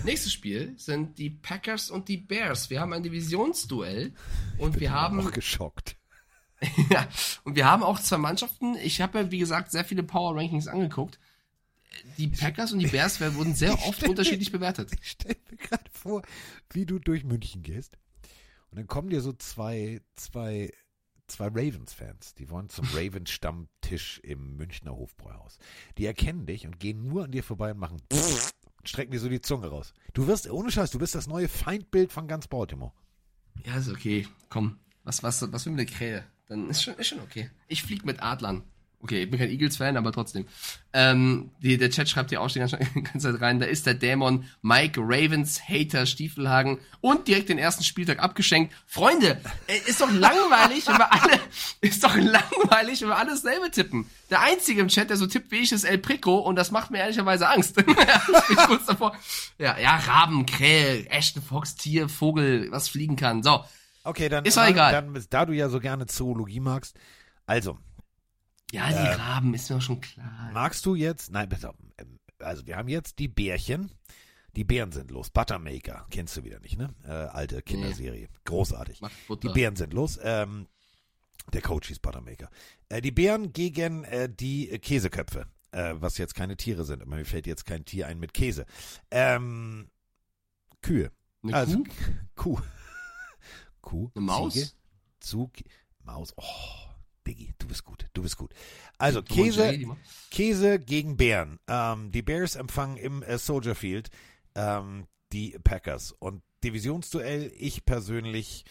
[0.05, 2.71] Nächstes Spiel sind die Packers und die Bears.
[2.71, 4.13] Wir haben ein Divisionsduell
[4.59, 5.97] und wir haben Auch geschockt.
[6.91, 7.09] ja,
[7.43, 8.77] und wir haben auch zwei Mannschaften.
[8.77, 11.19] Ich habe ja wie gesagt sehr viele Power Rankings angeguckt.
[12.17, 14.93] Die Packers und die Bears werden- wurden sehr oft unterschiedlich bewertet.
[15.03, 16.23] Ich stell mir gerade vor,
[16.71, 17.99] wie du durch München gehst.
[18.77, 20.71] Und dann kommen dir so zwei, zwei,
[21.29, 25.59] zwei Ravens-Fans, die wollen zum Ravens-Stammtisch im Münchner Hofbräuhaus.
[25.97, 29.31] Die erkennen dich und gehen nur an dir vorbei und machen und strecken dir so
[29.31, 29.95] die Zunge raus.
[30.13, 32.93] Du wirst, ohne Scheiß, du bist das neue Feindbild von ganz Baltimore.
[33.65, 34.29] Ja, ist okay.
[34.51, 34.79] Komm.
[35.05, 36.27] Was, was, was für eine Krähe?
[36.47, 37.51] Dann ist schon, ist schon okay.
[37.69, 38.63] Ich flieg mit Adlern.
[39.03, 40.47] Okay, ich bin kein Eagles-Fan, aber trotzdem.
[40.93, 42.79] Ähm, die, der Chat schreibt hier auch die ganze
[43.19, 48.21] Zeit rein, da ist der Dämon Mike Ravens Hater Stiefelhagen und direkt den ersten Spieltag
[48.21, 48.75] abgeschenkt.
[48.87, 51.39] Freunde, äh, ist doch langweilig, wenn wir alle,
[51.83, 54.09] ist doch langweilig, wenn wir alle dasselbe tippen.
[54.31, 56.91] Der einzige im Chat, der so tippt wie ich, ist El Prico und das macht
[56.91, 57.77] mir ehrlicherweise Angst.
[57.79, 59.15] ich bin kurz davor.
[59.59, 63.43] Ja, ja, Raben, Krähe, Ashton Fox, Tier, Vogel, was fliegen kann.
[63.43, 63.63] So.
[64.03, 64.93] Okay, dann, Ist dann, egal.
[64.93, 66.97] dann, da du ja so gerne Zoologie magst,
[67.45, 67.79] also,
[68.73, 70.51] Ja, die Raben, ist mir auch schon klar.
[70.53, 73.93] magst du jetzt, nein, auf, ähm, also wir haben jetzt die Bärchen,
[74.57, 76.95] die Bären sind los, Buttermaker, kennst du wieder nicht, ne?
[77.05, 79.01] Äh, alte Kinderserie, großartig.
[79.01, 79.49] Macht Butter.
[79.49, 80.67] Die Bären sind los, ähm,
[81.53, 82.51] der Coach hieß Buttermaker.
[82.89, 87.25] Äh, die Bären gegen äh, die Käseköpfe, äh, was jetzt keine Tiere sind, aber mir
[87.25, 88.67] fällt jetzt kein Tier ein mit Käse.
[89.11, 89.91] Ähm,
[90.83, 91.13] Kühe.
[91.43, 91.79] Eine also,
[92.35, 92.57] Kuh?
[92.57, 92.61] Kuh.
[93.81, 94.11] Kuh.
[94.15, 94.55] Eine Maus?
[94.55, 94.71] Ziege,
[95.21, 95.53] Zug,
[96.03, 96.35] Maus.
[96.37, 96.96] Oh,
[97.27, 98.55] Biggie, du bist gut, du bist gut.
[98.99, 99.81] Also Käse,
[100.31, 101.59] Käse gegen Bären.
[101.67, 104.11] Ähm, die Bears empfangen im äh, Soldier Field
[104.55, 106.13] ähm, die Packers.
[106.13, 108.65] Und Divisionsduell, ich persönlich,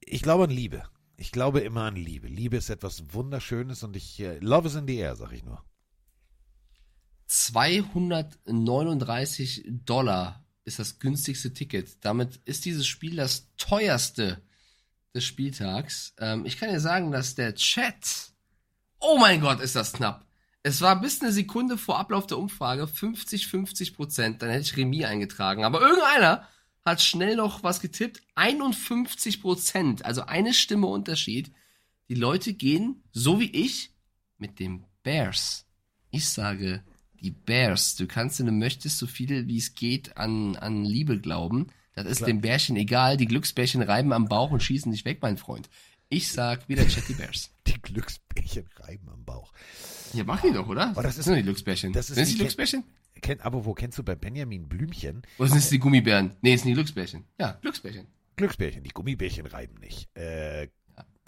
[0.00, 0.82] ich glaube an Liebe.
[1.16, 2.28] Ich glaube immer an Liebe.
[2.28, 5.64] Liebe ist etwas Wunderschönes und ich, äh, love is in the air, sag ich nur.
[7.28, 12.04] 239 Dollar ist das günstigste Ticket.
[12.04, 14.42] Damit ist dieses Spiel das teuerste
[15.14, 16.14] des Spieltags.
[16.18, 18.32] Ähm, ich kann dir sagen, dass der Chat,
[18.98, 20.26] oh mein Gott, ist das knapp.
[20.62, 24.42] Es war bis eine Sekunde vor Ablauf der Umfrage 50-50 Prozent.
[24.42, 25.64] Dann hätte ich Remis eingetragen.
[25.64, 26.46] Aber irgendeiner
[26.84, 28.22] hat schnell noch was getippt.
[28.34, 31.50] 51 Prozent, also eine Stimme Unterschied.
[32.08, 33.92] Die Leute gehen, so wie ich,
[34.36, 35.66] mit dem Bears.
[36.10, 36.82] Ich sage,
[37.20, 37.96] die Bears.
[37.96, 41.68] Du kannst, wenn du möchtest, so viel wie es geht an, an Liebe glauben.
[41.94, 43.16] Das ist dem Bärchen egal.
[43.16, 45.68] Die Glücksbärchen reiben am Bauch und schießen dich weg, mein Freund.
[46.08, 47.50] Ich sag wieder Chat die Bears.
[47.66, 49.52] Die Glücksbärchen reiben am Bauch.
[50.12, 50.92] Ja, mach die doch, oder?
[50.96, 51.92] Oh, das ist- sind die Glücksbärchen.
[51.92, 52.82] das ist sind die die Glücksbärchen?
[53.20, 55.22] Kennt, aber wo kennst du bei Benjamin Blümchen?
[55.38, 56.34] Oder sind es die Gummibären?
[56.40, 57.26] Nee, es sind die Glücksbärchen.
[57.38, 58.06] Ja, Glücksbärchen.
[58.36, 60.08] Glücksbärchen, die Gummibärchen reiben nicht.
[60.16, 60.68] Äh,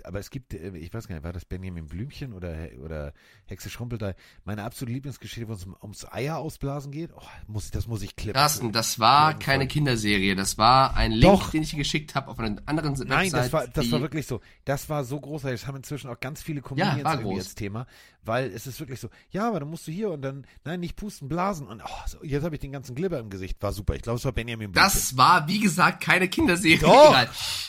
[0.04, 3.12] aber es gibt, äh, ich weiß gar nicht, war das Benjamin Blümchen oder, oder
[3.46, 4.14] Hexe Schrumpelteil?
[4.44, 7.10] Meine absolute Lieblingsgeschichte, wo es um, ums Eier ausblasen geht.
[7.14, 8.40] Oh, muss, das muss ich klippen.
[8.40, 9.66] Carsten, das war keine.
[9.72, 10.34] Kinderserie.
[10.34, 11.50] Das war ein Link, Doch.
[11.50, 13.08] den ich geschickt habe auf einer anderen Website.
[13.08, 14.40] Nein, das war, das war wirklich so.
[14.64, 15.60] Das war so großartig.
[15.60, 17.86] Das haben inzwischen auch ganz viele Comedians war irgendwie als Thema,
[18.24, 20.96] weil es ist wirklich so, ja, aber dann musst du hier und dann, nein, nicht
[20.96, 23.60] pusten, blasen und oh, so, jetzt habe ich den ganzen Glibber im Gesicht.
[23.62, 23.94] War super.
[23.94, 24.92] Ich glaube, es war Benjamin Blümchen.
[24.92, 26.78] Das war, wie gesagt, keine Kinderserie.
[26.78, 27.16] Doch.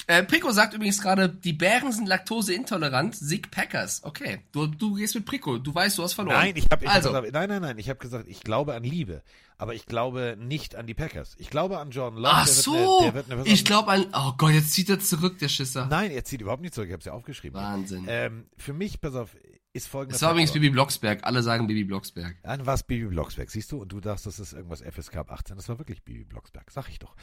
[0.07, 3.15] Äh, Prico sagt übrigens gerade, die Bären sind laktoseintolerant.
[3.15, 4.03] Sieg Packers.
[4.03, 5.57] Okay, du, du gehst mit Prico.
[5.57, 6.37] Du weißt, du hast verloren.
[6.37, 9.23] Nein, ich habe also, gesagt, nein, nein, nein, ich habe gesagt, ich glaube an Liebe,
[9.57, 11.35] aber ich glaube nicht an die Packers.
[11.39, 12.33] Ich glaube an Jordan Love.
[12.33, 12.99] ach so.
[12.99, 15.87] eine, wird eine ich glaube an, oh Gott, jetzt zieht er zurück, der Schisser.
[15.89, 16.89] Nein, er zieht überhaupt nicht zurück.
[16.89, 17.59] Ich habe es ja aufgeschrieben.
[17.59, 18.05] Wahnsinn.
[18.07, 19.35] Ähm, für mich, pass auf,
[19.73, 20.17] ist folgendes.
[20.17, 21.23] Es war übrigens Bibi Blocksberg.
[21.23, 22.37] Alle sagen Bibi Blocksberg.
[22.43, 23.81] Dann war es Bibi Blocksberg, siehst du?
[23.81, 25.55] Und du dachtest, das ist irgendwas FSK ab 18.
[25.55, 27.15] Das war wirklich Bibi Blocksberg, sag ich doch.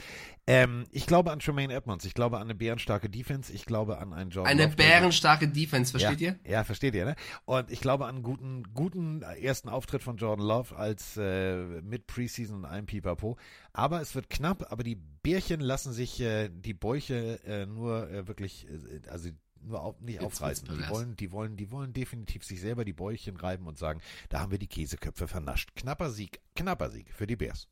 [0.49, 2.05] Ähm, ich glaube an Tremaine Edmonds.
[2.05, 3.53] Ich glaube an eine bärenstarke Defense.
[3.53, 6.51] Ich glaube an einen Jordan Eine Love, der- bärenstarke Defense, versteht ja, ihr?
[6.51, 7.15] Ja, versteht ihr, ne?
[7.45, 12.09] Und ich glaube an einen guten, guten ersten Auftritt von Jordan Love als äh, mit
[12.09, 13.39] Preseason und allem Pipapo.
[13.73, 18.27] Aber es wird knapp, aber die Bärchen lassen sich äh, die Bäuche äh, nur äh,
[18.27, 19.29] wirklich, äh, also
[19.63, 20.69] nur auf, nicht Jetzt aufreißen.
[20.69, 24.41] Die wollen, die wollen, die wollen definitiv sich selber die Bäuchchen reiben und sagen, da
[24.41, 25.75] haben wir die Käseköpfe vernascht.
[25.77, 27.69] Knapper Sieg, knapper Sieg für die Bears.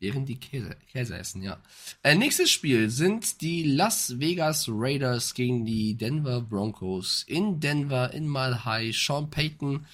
[0.00, 1.60] Während die Käse, Käse essen, ja.
[2.02, 7.22] Äh, nächstes Spiel sind die Las Vegas Raiders gegen die Denver Broncos.
[7.26, 8.96] In Denver, in High.
[8.96, 9.84] Sean Payton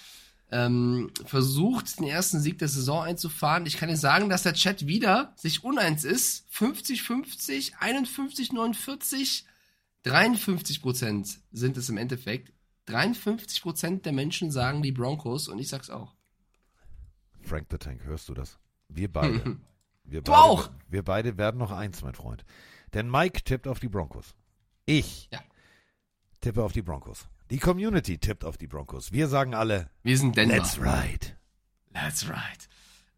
[0.53, 3.67] ähm, versucht, den ersten Sieg der Saison einzufahren.
[3.67, 6.47] Ich kann dir sagen, dass der Chat wieder sich uneins ist.
[6.55, 9.43] 50-50, 51-49,
[10.07, 12.53] 53 Prozent sind es im Endeffekt.
[12.87, 16.15] 53 Prozent der Menschen sagen die Broncos und ich sag's auch.
[17.43, 18.59] Frank the Tank, hörst du das?
[18.89, 19.59] Wir beide.
[20.05, 20.71] Wir Du beide, auch.
[20.89, 22.45] Wir beide werden noch eins, mein Freund.
[22.95, 24.37] Denn Mike tippt auf die Broncos.
[24.85, 25.41] Ich Ja.
[26.41, 27.27] tippe auf die Broncos.
[27.51, 29.11] Die Community tippt auf die Broncos.
[29.11, 30.55] Wir sagen alle, Wir sind Denver.
[30.57, 31.37] let's ride.
[31.93, 32.69] That's right.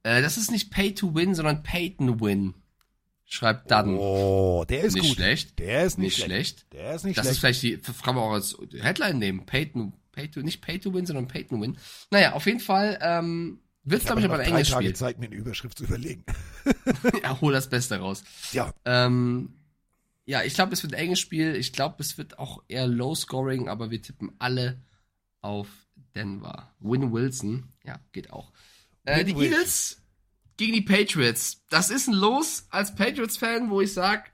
[0.02, 2.54] Äh, das ist nicht Pay to Win, sondern Payton Win.
[3.30, 3.96] Schreibt Dudden.
[3.98, 5.16] Oh, der ist Nicht gut.
[5.16, 5.58] schlecht.
[5.58, 6.60] Der ist nicht, Nicht schlecht.
[6.60, 6.72] schlecht.
[6.72, 7.60] Der ist nicht das ist schlecht.
[7.60, 9.44] vielleicht die, kann man auch als Headline nehmen.
[9.44, 11.76] Payton, Pay to, nicht Pay to Win, sondern Payton Win.
[12.10, 14.96] Naja, auf jeden Fall ähm, wird es, glaube ich, aber ein enges Tage Spiel.
[14.96, 16.24] Zeit, mir eine Überschrift zu überlegen.
[17.22, 18.24] ja, hol das Beste raus.
[18.52, 19.52] Ja, Ähm,
[20.24, 21.54] Ja, ich glaube, es wird ein enges Spiel.
[21.54, 24.80] Ich glaube, es wird auch eher low scoring, aber wir tippen alle
[25.42, 25.68] auf
[26.14, 26.74] Denver.
[26.80, 28.52] Win Wilson, ja, geht auch.
[29.04, 29.52] Äh, die Wilson.
[29.52, 30.02] Eagles
[30.58, 31.64] gegen die Patriots.
[31.70, 34.30] Das ist ein Los als Patriots-Fan, wo ich sag,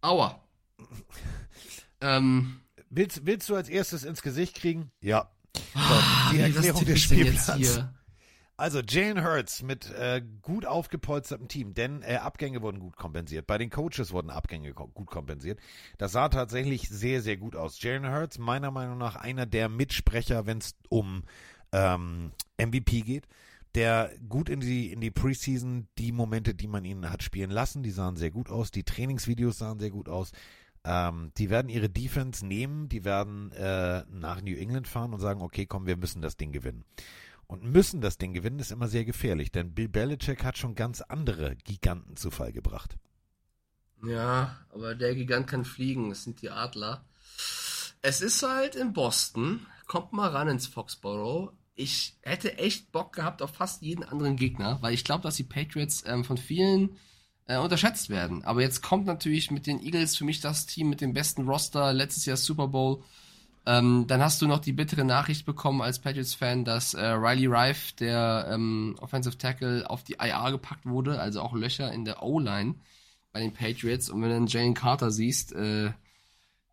[0.00, 0.42] aua.
[2.00, 2.60] ähm,
[2.96, 4.92] Willst, willst du als erstes ins Gesicht kriegen?
[5.00, 5.30] Ja.
[5.56, 7.84] So, die Ah, wie, was Erklärung des Spielplans.
[8.56, 13.48] Also Jalen Hurts mit äh, gut aufgepolstertem Team, denn äh, Abgänge wurden gut kompensiert.
[13.48, 15.58] Bei den Coaches wurden Abgänge ko gut kompensiert.
[15.98, 17.82] Das sah tatsächlich sehr, sehr gut aus.
[17.82, 21.24] Jalen Hurts, meiner Meinung nach, einer der Mitsprecher, wenn es um
[21.72, 23.26] ähm, MVP geht,
[23.74, 27.82] der gut in die, in die Preseason, die Momente, die man ihn hat spielen lassen,
[27.82, 28.70] die sahen sehr gut aus.
[28.70, 30.32] Die Trainingsvideos sahen sehr gut aus.
[30.84, 35.40] Ähm, die werden ihre Defense nehmen, die werden äh, nach New England fahren und sagen,
[35.40, 36.84] okay, komm, wir müssen das Ding gewinnen.
[37.46, 41.00] Und müssen das Ding gewinnen, ist immer sehr gefährlich, denn Bill Belichick hat schon ganz
[41.00, 42.96] andere Giganten zu Fall gebracht.
[44.06, 47.04] Ja, aber der Gigant kann fliegen, das sind die Adler.
[48.02, 51.52] Es ist halt in Boston, kommt mal ran ins Foxborough.
[51.74, 55.42] Ich hätte echt Bock gehabt auf fast jeden anderen Gegner, weil ich glaube, dass die
[55.42, 56.96] Patriots ähm, von vielen
[57.46, 58.44] äh, unterschätzt werden.
[58.44, 61.92] Aber jetzt kommt natürlich mit den Eagles für mich das Team mit dem besten Roster,
[61.92, 63.02] letztes Jahr Super Bowl.
[63.66, 67.94] Ähm, dann hast du noch die bittere Nachricht bekommen als Patriots-Fan, dass äh, Riley Rife,
[67.98, 72.74] der ähm, Offensive Tackle, auf die IR gepackt wurde, also auch Löcher in der O-Line
[73.32, 74.10] bei den Patriots.
[74.10, 75.92] Und wenn du dann Jalen Carter siehst, äh,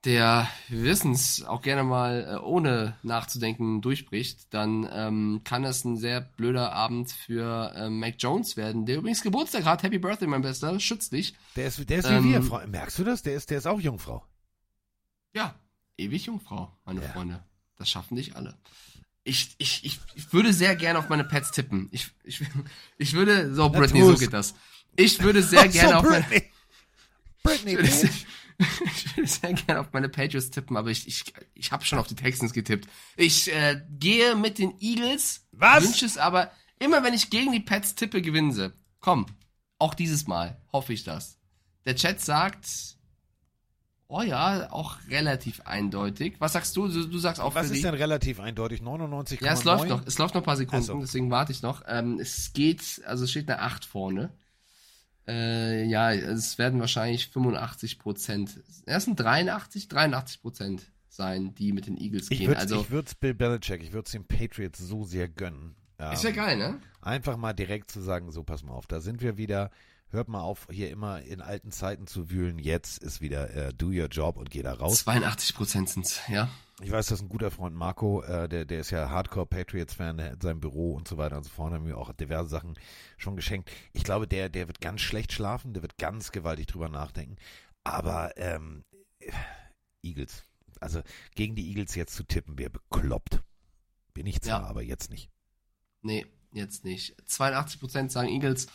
[0.05, 5.85] der, wir wissen es, auch gerne mal äh, ohne nachzudenken durchbricht, dann ähm, kann das
[5.85, 9.83] ein sehr blöder Abend für äh, Mac Jones werden, der übrigens Geburtstag hat.
[9.83, 11.35] Happy Birthday, mein Bester, schütz dich.
[11.55, 12.65] Der ist, der ist Ähm, wie wir, Frau.
[12.65, 13.21] Merkst du das?
[13.21, 14.25] Der ist, der ist auch Jungfrau.
[15.33, 15.55] Ja,
[15.97, 17.09] ewig Jungfrau, meine Ja.
[17.09, 17.43] Freunde.
[17.77, 18.57] Das schaffen nicht alle.
[19.23, 21.89] Ich, ich, ich, ich würde sehr gerne auf meine Pets tippen.
[21.91, 22.41] Ich, ich,
[22.97, 24.55] ich würde, so Britney, so geht das.
[24.95, 26.49] Ich würde sehr gerne auf meine, Britney.
[27.43, 28.09] Britney, ich würde.
[28.95, 32.07] ich würde sehr gerne auf meine Patriots tippen, aber ich, ich, ich habe schon auf
[32.07, 32.87] die Texans getippt.
[33.17, 35.83] Ich äh, gehe mit den Eagles, Was?
[35.83, 38.73] wünsche es aber, immer wenn ich gegen die Pets tippe, gewinnen sie.
[38.99, 39.25] Komm,
[39.79, 41.39] auch dieses Mal hoffe ich das.
[41.85, 42.67] Der Chat sagt,
[44.07, 46.35] oh ja, auch relativ eindeutig.
[46.39, 46.87] Was sagst du?
[46.87, 47.81] Du, du sagst auch Was ist die.
[47.81, 48.81] denn relativ eindeutig?
[48.81, 49.43] 99,9?
[49.43, 50.05] Ja, es läuft noch.
[50.05, 50.99] Es läuft noch ein paar Sekunden, Ach so.
[50.99, 51.81] deswegen warte ich noch.
[51.87, 54.31] Ähm, es geht, also es steht eine 8 vorne.
[55.27, 58.59] Äh, ja, es werden wahrscheinlich 85 Prozent.
[58.85, 62.47] Es sind 83, 83 Prozent sein, die mit den Eagles Ich gehen.
[62.47, 65.75] würde also, ich würd's Bill Belichick, ich würde es den Patriots so sehr gönnen.
[66.13, 66.79] ist ja Ähm, geil, ne?
[67.01, 69.71] Einfach mal direkt zu sagen, so pass mal auf, da sind wir wieder.
[70.09, 72.59] Hört mal auf, hier immer in alten Zeiten zu wühlen.
[72.59, 74.99] Jetzt ist wieder äh, do your job und geh da raus.
[75.05, 76.49] 82 Prozent sind's, ja.
[76.83, 80.31] Ich weiß, dass ein guter Freund Marco, äh, der, der ist ja Hardcore Patriots-Fan, der
[80.31, 82.73] hat sein Büro und so weiter und so fort, haben mir auch diverse Sachen
[83.17, 83.69] schon geschenkt.
[83.93, 87.35] Ich glaube, der, der wird ganz schlecht schlafen, der wird ganz gewaltig drüber nachdenken.
[87.83, 88.83] Aber ähm,
[90.03, 90.43] Eagles,
[90.79, 91.01] also
[91.35, 93.41] gegen die Eagles jetzt zu tippen, wäre bekloppt.
[94.13, 94.67] Bin ich zwar, Ja.
[94.67, 95.29] aber jetzt nicht.
[96.01, 97.15] Nee, jetzt nicht.
[97.27, 98.67] 82 Prozent sagen Eagles.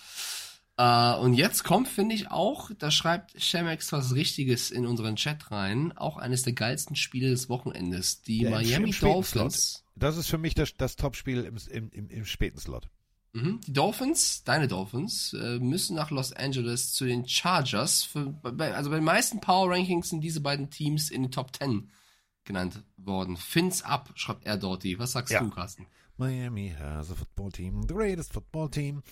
[0.78, 5.50] Äh, und jetzt kommt, finde ich auch, da schreibt Shemex was Richtiges in unseren Chat
[5.50, 8.22] rein, auch eines der geilsten Spiele des Wochenendes.
[8.22, 9.84] Die Ja, Miami Dolphins.
[9.94, 12.88] Das ist für mich das, das Topspiel im, im, im, im späten Slot.
[13.32, 13.60] Mhm.
[13.66, 18.04] Die Dolphins, deine Dolphins, äh, müssen nach Los Angeles zu den Chargers.
[18.04, 21.56] Für, bei, also bei den meisten Power Rankings sind diese beiden Teams in den Top
[21.56, 21.90] 10
[22.44, 23.36] genannt worden.
[23.38, 24.84] Fins ab, schreibt er dort.
[24.98, 25.40] Was sagst Ja.
[25.40, 25.86] du, Carsten?
[26.18, 29.02] Miami has a football team, the greatest football team.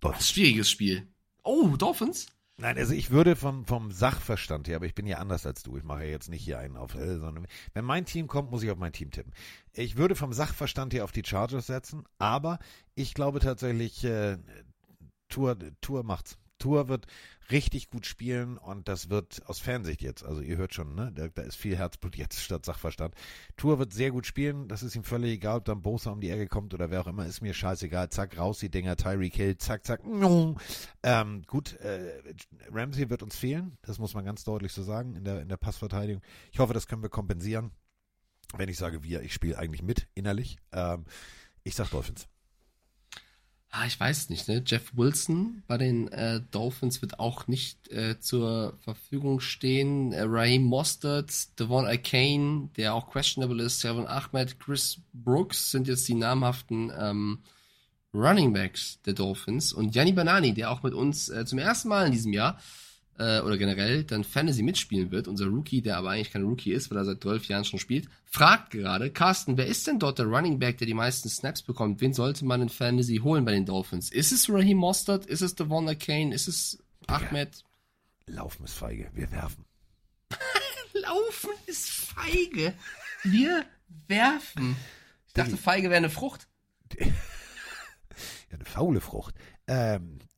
[0.00, 1.08] Das schwieriges Spiel.
[1.42, 2.26] Oh, Dolphins?
[2.60, 5.76] Nein, also ich würde vom, vom Sachverstand her, aber ich bin ja anders als du.
[5.76, 8.70] Ich mache jetzt nicht hier einen auf, äh, sondern wenn mein Team kommt, muss ich
[8.72, 9.32] auf mein Team tippen.
[9.72, 12.58] Ich würde vom Sachverstand her auf die Chargers setzen, aber
[12.96, 14.38] ich glaube tatsächlich, äh,
[15.28, 16.36] Tour, Tour macht's.
[16.58, 17.06] Tour wird
[17.50, 21.28] richtig gut spielen und das wird aus Fansicht jetzt, also ihr hört schon, ne, da,
[21.28, 23.14] da ist viel Herzblut jetzt statt Sachverstand.
[23.56, 26.30] Tour wird sehr gut spielen, das ist ihm völlig egal, ob dann Bosa um die
[26.30, 28.10] Ecke kommt oder wer auch immer, ist mir scheißegal.
[28.10, 30.00] Zack, raus die Dinger, Tyreek Hill, zack, zack.
[31.02, 32.22] Ähm, gut, äh,
[32.70, 35.56] Ramsey wird uns fehlen, das muss man ganz deutlich so sagen in der, in der
[35.56, 36.22] Passverteidigung.
[36.52, 37.70] Ich hoffe, das können wir kompensieren.
[38.56, 40.56] Wenn ich sage wir, ich spiele eigentlich mit innerlich.
[40.72, 41.04] Ähm,
[41.64, 42.28] ich sag Dolphins.
[43.70, 44.62] Ah, ich weiß nicht, ne?
[44.64, 50.12] Jeff Wilson bei den äh, Dolphins wird auch nicht äh, zur Verfügung stehen.
[50.12, 56.08] Äh, Raheem Mostert, Devon Akane, der auch questionable ist, Selvon Ahmed, Chris Brooks sind jetzt
[56.08, 57.40] die namhaften ähm,
[58.14, 62.06] Running Backs der Dolphins und Gianni Banani, der auch mit uns äh, zum ersten Mal
[62.06, 62.58] in diesem Jahr
[63.18, 66.90] äh, oder generell dann Fantasy mitspielen wird, unser Rookie, der aber eigentlich kein Rookie ist,
[66.90, 70.26] weil er seit 12 Jahren schon spielt, fragt gerade, Carsten, wer ist denn dort der
[70.26, 72.00] Running Back, der die meisten Snaps bekommt?
[72.00, 74.10] Wen sollte man in Fantasy holen bei den Dolphins?
[74.10, 75.26] Ist es Raheem Mostert?
[75.26, 76.34] Ist es Devon Kane?
[76.34, 77.64] Ist es Ahmed?
[78.26, 79.10] Laufen ist feige.
[79.14, 79.64] Wir werfen.
[80.92, 82.74] Laufen ist feige.
[83.24, 83.64] Wir
[84.06, 84.76] werfen.
[85.26, 86.46] Ich dachte, feige wäre eine Frucht.
[88.50, 89.34] Ja, eine faule Frucht.
[89.66, 90.20] Ähm,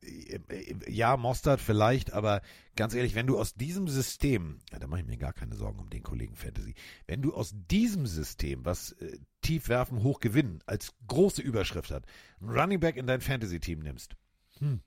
[0.87, 2.41] ja, Mostard vielleicht, aber
[2.75, 5.79] ganz ehrlich, wenn du aus diesem System, ja, da mache ich mir gar keine Sorgen
[5.79, 6.73] um den Kollegen Fantasy,
[7.07, 12.05] wenn du aus diesem System, was äh, tief werfen, hoch gewinnen, als große Überschrift hat,
[12.39, 14.15] einen Running Back in dein Fantasy-Team nimmst,
[14.59, 14.81] hm,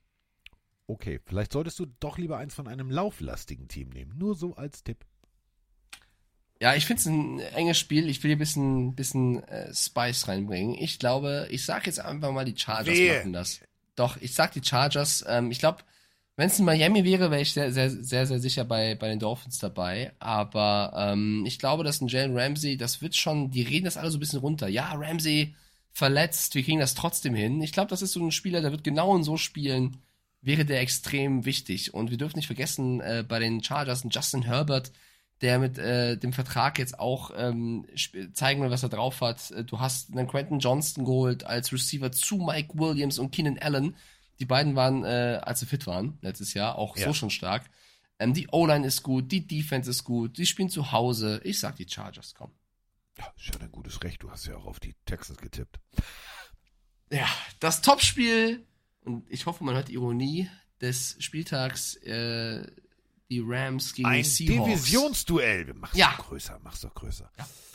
[0.87, 4.17] okay, vielleicht solltest du doch lieber eins von einem lauflastigen Team nehmen.
[4.17, 5.05] Nur so als Tipp.
[6.61, 8.07] Ja, ich finde es ein enges Spiel.
[8.07, 10.75] Ich will hier ein bisschen, bisschen äh, Spice reinbringen.
[10.75, 13.17] Ich glaube, ich sag jetzt einfach mal, die Chargers Wehe.
[13.17, 13.59] machen das.
[13.95, 15.23] Doch, ich sag die Chargers.
[15.27, 15.83] Ähm, ich glaube,
[16.37, 19.19] wenn es in Miami wäre, wäre ich sehr, sehr, sehr, sehr sicher bei, bei den
[19.19, 20.13] Dolphins dabei.
[20.19, 24.11] Aber ähm, ich glaube, dass ein Jalen Ramsey, das wird schon, die reden das alle
[24.11, 24.67] so ein bisschen runter.
[24.67, 25.55] Ja, Ramsey
[25.93, 27.61] verletzt, wir kriegen das trotzdem hin.
[27.61, 29.97] Ich glaube, das ist so ein Spieler, der wird genau so spielen,
[30.41, 31.93] wäre der extrem wichtig.
[31.93, 34.91] Und wir dürfen nicht vergessen, äh, bei den Chargers Justin Herbert,
[35.41, 37.85] der mit äh, dem Vertrag jetzt auch ähm,
[38.33, 39.51] zeigen will, was er drauf hat.
[39.51, 43.95] Äh, Du hast einen Quentin Johnston geholt als Receiver zu Mike Williams und Keenan Allen.
[44.39, 47.07] Die beiden waren, äh, als sie fit waren, letztes Jahr, auch Ja.
[47.07, 47.69] so schon stark.
[48.19, 51.41] Ähm, die O-Line ist gut, die Defense ist gut, die spielen zu Hause.
[51.43, 52.51] Ich sag die Chargers, komm.
[53.17, 54.23] Ja, ist ja ein gutes Recht.
[54.23, 55.79] Du hast ja auch auf die Texans getippt.
[57.11, 57.27] Ja,
[57.59, 58.65] das Topspiel,
[59.03, 60.49] und ich hoffe, man hört die Ironie
[60.81, 62.65] des Spieltags, äh,
[63.29, 64.69] die Rams gegen Ein die Seahawks.
[64.69, 65.73] Divisionsduell.
[65.73, 66.13] Mach's Ja.
[66.17, 67.31] doch größer, mach's doch größer.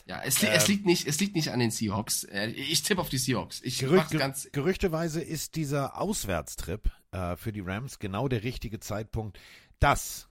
[0.07, 2.25] Ja, es, li es, liegt nicht, es liegt nicht an den Seahawks.
[2.25, 3.61] Äh, Ich tippe auf die Seahawks.
[3.63, 4.49] Ich mach's ganz.
[4.53, 9.39] gerüchteweise ist dieser Auswärtstrip äh, für die Rams genau der richtige Zeitpunkt,
[9.79, 10.29] dass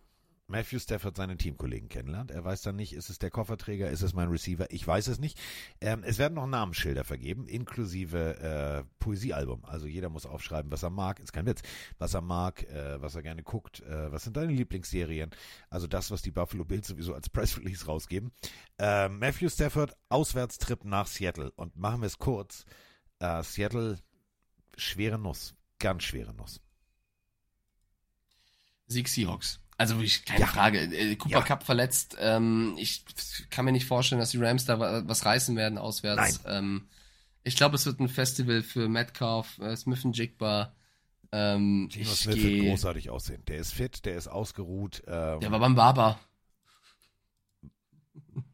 [0.49, 2.31] Matthew Stafford seine Teamkollegen kennenlernt.
[2.31, 5.19] Er weiß dann nicht, ist es der Kofferträger, ist es mein Receiver, ich weiß es
[5.19, 5.39] nicht.
[5.79, 9.63] Ähm, es werden noch Namensschilder vergeben, inklusive äh, Poesiealbum.
[9.65, 11.61] Also jeder muss aufschreiben, was er mag, ist kein Witz,
[11.99, 15.29] was er mag, äh, was er gerne guckt, äh, was sind deine Lieblingsserien.
[15.69, 18.31] Also das, was die Buffalo Bills sowieso als Press Release rausgeben.
[18.79, 21.51] Äh, Matthew Stafford, Auswärtstrip nach Seattle.
[21.51, 22.65] Und machen wir es kurz.
[23.19, 23.99] Äh, Seattle,
[24.75, 25.53] schwere Nuss.
[25.77, 26.59] Ganz schwere Nuss.
[28.87, 29.61] Sieg Seahawks.
[29.79, 30.47] Also wirklich keine Ja.
[30.47, 30.79] Frage.
[30.81, 31.41] Äh, Cooper Ja.
[31.41, 32.17] Cup verletzt.
[32.19, 33.03] Ähm, ich
[33.49, 36.41] kann mir nicht vorstellen, dass die Rams da wa- was reißen werden auswärts.
[36.45, 36.87] Ähm,
[37.43, 40.73] ich glaube, es wird ein Festival für Metcalf, äh, Smith und Jigba.
[41.31, 43.41] Ähm, Gino ich Smith wird geh, großartig aussehen.
[43.47, 45.01] Der ist fit, der ist ausgeruht.
[45.07, 46.19] Ähm, der war beim Barber.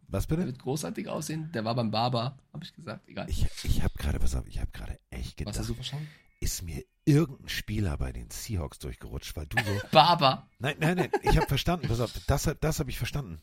[0.07, 0.47] was Der bitte?
[0.47, 1.51] wird großartig aussehen.
[1.53, 3.07] Der war beim Barber, habe ich gesagt.
[3.09, 3.29] Egal.
[3.29, 6.07] Ich, ich habe gerade, pass auf, ich habe gerade echt Was hast gedacht, du verstanden?
[6.39, 9.87] ist mir irgendein Spieler bei den Seahawks durchgerutscht, weil du so.
[9.91, 10.47] Barber.
[10.59, 13.39] nein, nein, nein, ich habe verstanden, pass auf, das, das habe ich verstanden.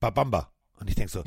[0.00, 0.52] Babamba.
[0.78, 1.22] Und ich denke so,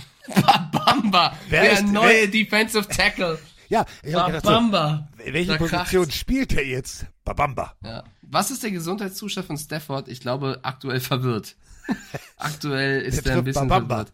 [0.72, 1.38] Bamba.
[1.50, 3.38] Wer der ist- neue Defensive Tackle.
[3.70, 5.10] ja, ich habe gedacht, so, Bamba.
[5.18, 6.18] welche Da Position kracht's.
[6.18, 7.06] spielt der jetzt?
[7.24, 7.76] Babamba.
[7.84, 8.04] Ja.
[8.24, 10.08] Was ist der Gesundheitszustand von Stafford?
[10.08, 11.56] Ich glaube, aktuell verwirrt.
[12.38, 13.96] aktuell ist Der er ein bisschen Babamba.
[14.06, 14.14] verwirrt.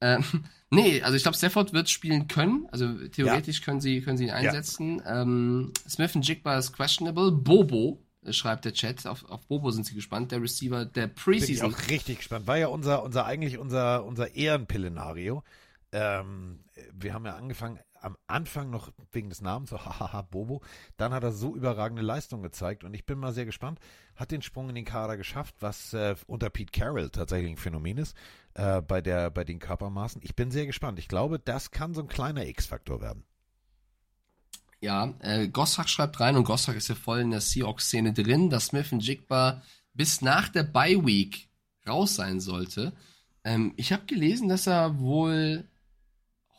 [0.00, 0.24] Ähm,
[0.70, 2.66] nee, also ich glaube, Stafford wird spielen können.
[2.70, 5.02] Also theoretisch können sie können sie ihn einsetzen.
[5.06, 7.32] Ähm, Smith und Jigba ist questionable.
[7.32, 9.06] Bobo äh, schreibt der Chat.
[9.06, 10.32] Auf, auf Bobo sind sie gespannt.
[10.32, 11.74] Der Receiver der Bin ich Preseason.
[11.74, 12.46] auch richtig gespannt.
[12.46, 15.42] War ja unser, unser eigentlich unser, unser Ehrenpillenario.
[15.92, 20.62] Ähm, wir haben ja angefangen, am Anfang noch wegen des Namens, so hahaha, Bobo.
[20.96, 23.80] Dann hat er so überragende Leistung gezeigt und ich bin mal sehr gespannt.
[24.14, 27.98] Hat den Sprung in den Kader geschafft, was äh, unter Pete Carroll tatsächlich ein Phänomen
[27.98, 28.16] ist,
[28.56, 30.22] äh, bei, der, bei den Körpermaßen.
[30.24, 30.98] Ich bin sehr gespannt.
[30.98, 33.24] Ich glaube, das kann so ein kleiner X-Faktor werden.
[34.80, 38.66] Ja, äh, Gossack schreibt rein und Gossack ist ja voll in der Seahawks-Szene drin, dass
[38.66, 39.62] Smith und Jigba
[39.94, 41.48] bis nach der Bye Week
[41.86, 42.92] raus sein sollte.
[43.44, 45.68] Ähm, ich habe gelesen, dass er wohl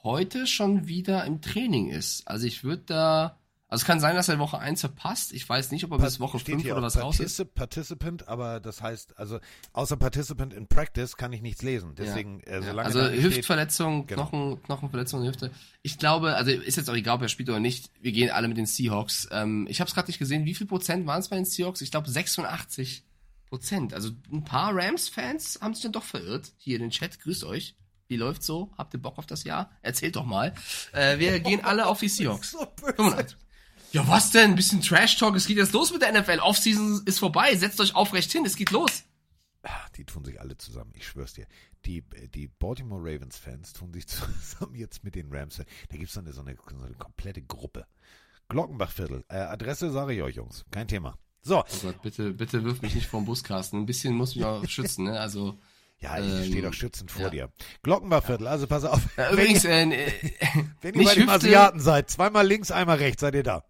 [0.04, 2.28] heute schon wieder im Training ist.
[2.28, 3.40] Also ich würde da,
[3.70, 5.34] also es kann sein, dass er Woche 1 verpasst.
[5.34, 7.40] Ich weiß nicht, ob er bis Woche Steht 5 hier oder was raus ist.
[7.40, 9.40] Particip- Participant, aber das heißt, also
[9.74, 11.94] außer Participant in Practice kann ich nichts lesen.
[11.96, 14.26] Deswegen, äh, Ja, solange also Hüftverletzung, Genau.
[14.28, 15.52] Knochen, Knochenverletzung Hüfte.
[15.82, 17.92] Ich glaube, also ist jetzt auch egal, ob er spielt oder nicht.
[18.02, 19.28] Wir gehen alle mit den Seahawks.
[19.32, 20.46] Ähm, ich habe es gerade nicht gesehen.
[20.46, 21.82] Wie viel Prozent waren es bei den Seahawks?
[21.82, 23.04] Ich glaube 86
[23.50, 23.94] Prozent.
[23.94, 26.52] Also ein paar Rams-Fans haben sich dann doch verirrt.
[26.58, 27.76] Hier in den Chat, grüßt euch.
[28.10, 28.72] Wie läuft's so?
[28.78, 29.72] Habt ihr Bock auf das Jahr?
[29.82, 30.54] Erzählt doch mal.
[30.94, 32.56] Äh, wir gehen alle auf die Seahawks.
[32.82, 33.38] 85.
[33.98, 34.52] Ja, was denn?
[34.52, 35.36] Ein bisschen Trash-Talk.
[35.36, 36.40] Es geht jetzt los mit der NFL.
[36.40, 37.56] Offseason ist vorbei.
[37.56, 38.46] Setzt euch aufrecht hin.
[38.46, 39.04] Es geht los.
[39.64, 41.46] Ah, Die tun sich alle zusammen, ich schwör's dir.
[41.86, 45.58] Die, die Baltimore Ravens-Fans tun sich zusammen jetzt mit den Rams.
[45.58, 47.86] Da gibt's so eine, so, eine, so eine komplette Gruppe.
[48.50, 49.26] Glockenbachviertel.
[49.30, 50.64] Äh, Adresse sage ich euch, Jungs.
[50.72, 51.18] Kein Thema.
[51.42, 51.60] So.
[51.60, 53.78] Oh Gott, bitte, bitte wirf mich nicht vom Bus, Carsten.
[53.80, 55.20] Ein bisschen muss mich auch schützen, ne?
[55.20, 55.58] Also,
[56.00, 57.30] Ja, ich Ähm, stehe doch schützend vor ja.
[57.30, 57.52] dir.
[57.82, 59.04] Glockenbachviertel, also pass auf.
[59.18, 60.12] äh, wenn übrigens, ihr, äh, äh,
[60.82, 63.64] wenn ihr nicht bei den Hüfte- Asiaten seid, zweimal links, einmal rechts, seid ihr da.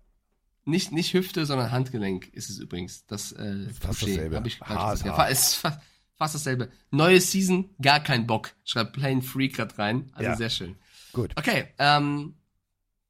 [0.68, 3.06] Nicht, nicht Hüfte, sondern Handgelenk ist es übrigens.
[3.08, 4.16] Das, äh, Fast Touché.
[4.16, 4.36] dasselbe.
[4.36, 5.00] Hab ich falsch Haar gesagt.
[5.00, 5.26] ist ja, Haar.
[5.26, 5.82] fa- ist fa
[6.18, 6.70] fast dasselbe.
[6.92, 8.54] Neue Season, gar kein Bock.
[8.66, 10.10] Schreibt Plain Freak grad rein.
[10.14, 10.36] Also Ja.
[10.36, 10.76] sehr schön.
[11.14, 11.34] Gut.
[11.36, 12.36] Okay, ähm,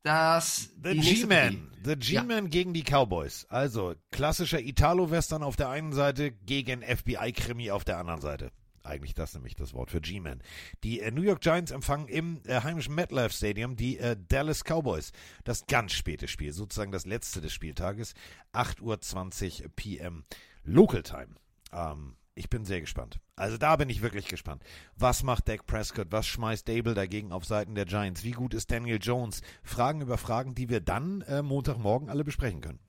[0.04, 0.70] das.
[0.84, 0.98] The.
[0.98, 1.72] G-Man.
[1.84, 3.46] The G-Man gegen die Cowboys.
[3.50, 8.52] Also klassischer Italo-Western auf der einen Seite gegen FBI-Krimi auf der anderen Seite.
[8.88, 10.42] Eigentlich das nämlich das Wort für G-Man.
[10.84, 15.12] Die äh, New York Giants empfangen im äh, heimischen MetLife Stadium die äh, Dallas Cowboys.
[15.44, 18.14] Das ganz späte Spiel, sozusagen das letzte des Spieltages.
[18.54, 20.24] 8.20 Uhr PM
[20.64, 21.36] Local Time.
[21.72, 23.20] Ähm, ich bin sehr gespannt.
[23.36, 24.64] Also da bin ich wirklich gespannt.
[24.96, 26.08] Was macht Dak Prescott?
[26.12, 28.24] Was schmeißt Dable dagegen auf Seiten der Giants?
[28.24, 29.42] Wie gut ist Daniel Jones?
[29.64, 32.80] Fragen über Fragen, die wir dann äh, Montagmorgen alle besprechen können.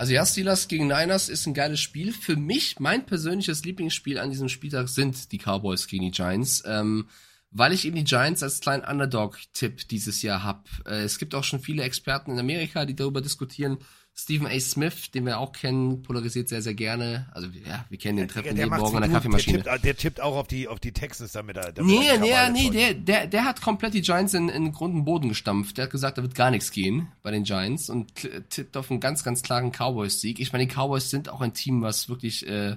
[0.00, 2.14] Also ja, Steelers gegen Niners ist ein geiles Spiel.
[2.14, 7.06] Für mich, mein persönliches Lieblingsspiel an diesem Spieltag sind die Cowboys gegen die Giants, ähm,
[7.50, 10.70] weil ich eben die Giants als kleinen Underdog-Tipp dieses Jahr hab.
[10.86, 13.76] Äh, es gibt auch schon viele Experten in Amerika, die darüber diskutieren.
[14.14, 14.60] Stephen A.
[14.60, 17.28] Smith, den wir auch kennen, polarisiert sehr, sehr gerne.
[17.32, 19.10] Also ja, wir kennen den Treffen jeden Morgen an der.
[19.10, 19.62] Kaffeemaschine.
[19.62, 21.56] Der tippt, der tippt auch auf die, auf die Texans, damit.
[21.56, 25.04] Damit Nee, nee, nee, der, der, der hat komplett die Giants in, in Grund und
[25.04, 25.78] Boden gestampft.
[25.78, 28.12] Der hat gesagt, da wird gar nichts gehen bei den Giants und
[28.50, 30.38] tippt auf einen ganz, ganz klaren Cowboys-Sieg.
[30.38, 32.76] Ich meine, die Cowboys sind auch ein Team, was wirklich äh,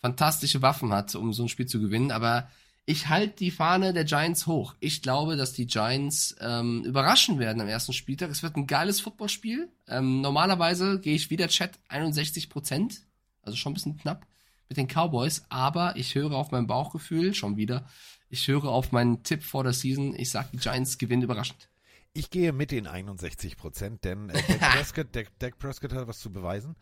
[0.00, 2.48] fantastische Waffen hat, um so ein Spiel zu gewinnen, aber
[2.84, 4.74] ich halte die Fahne der Giants hoch.
[4.80, 8.30] Ich glaube, dass die Giants ähm, überraschen werden am ersten Spieltag.
[8.30, 9.70] Es wird ein geiles Footballspiel.
[9.86, 13.06] Ähm, normalerweise gehe ich wieder Chat 61 Prozent,
[13.42, 14.26] also schon ein bisschen knapp
[14.68, 17.86] mit den Cowboys, aber ich höre auf mein Bauchgefühl schon wieder.
[18.30, 20.14] Ich höre auf meinen Tipp vor der Season.
[20.16, 21.68] Ich sage, die Giants gewinnen überraschend.
[22.14, 26.18] Ich gehe mit den 61 Prozent, denn äh, Dak, Prescott, Dak, Dak Prescott hat was
[26.18, 26.74] zu beweisen.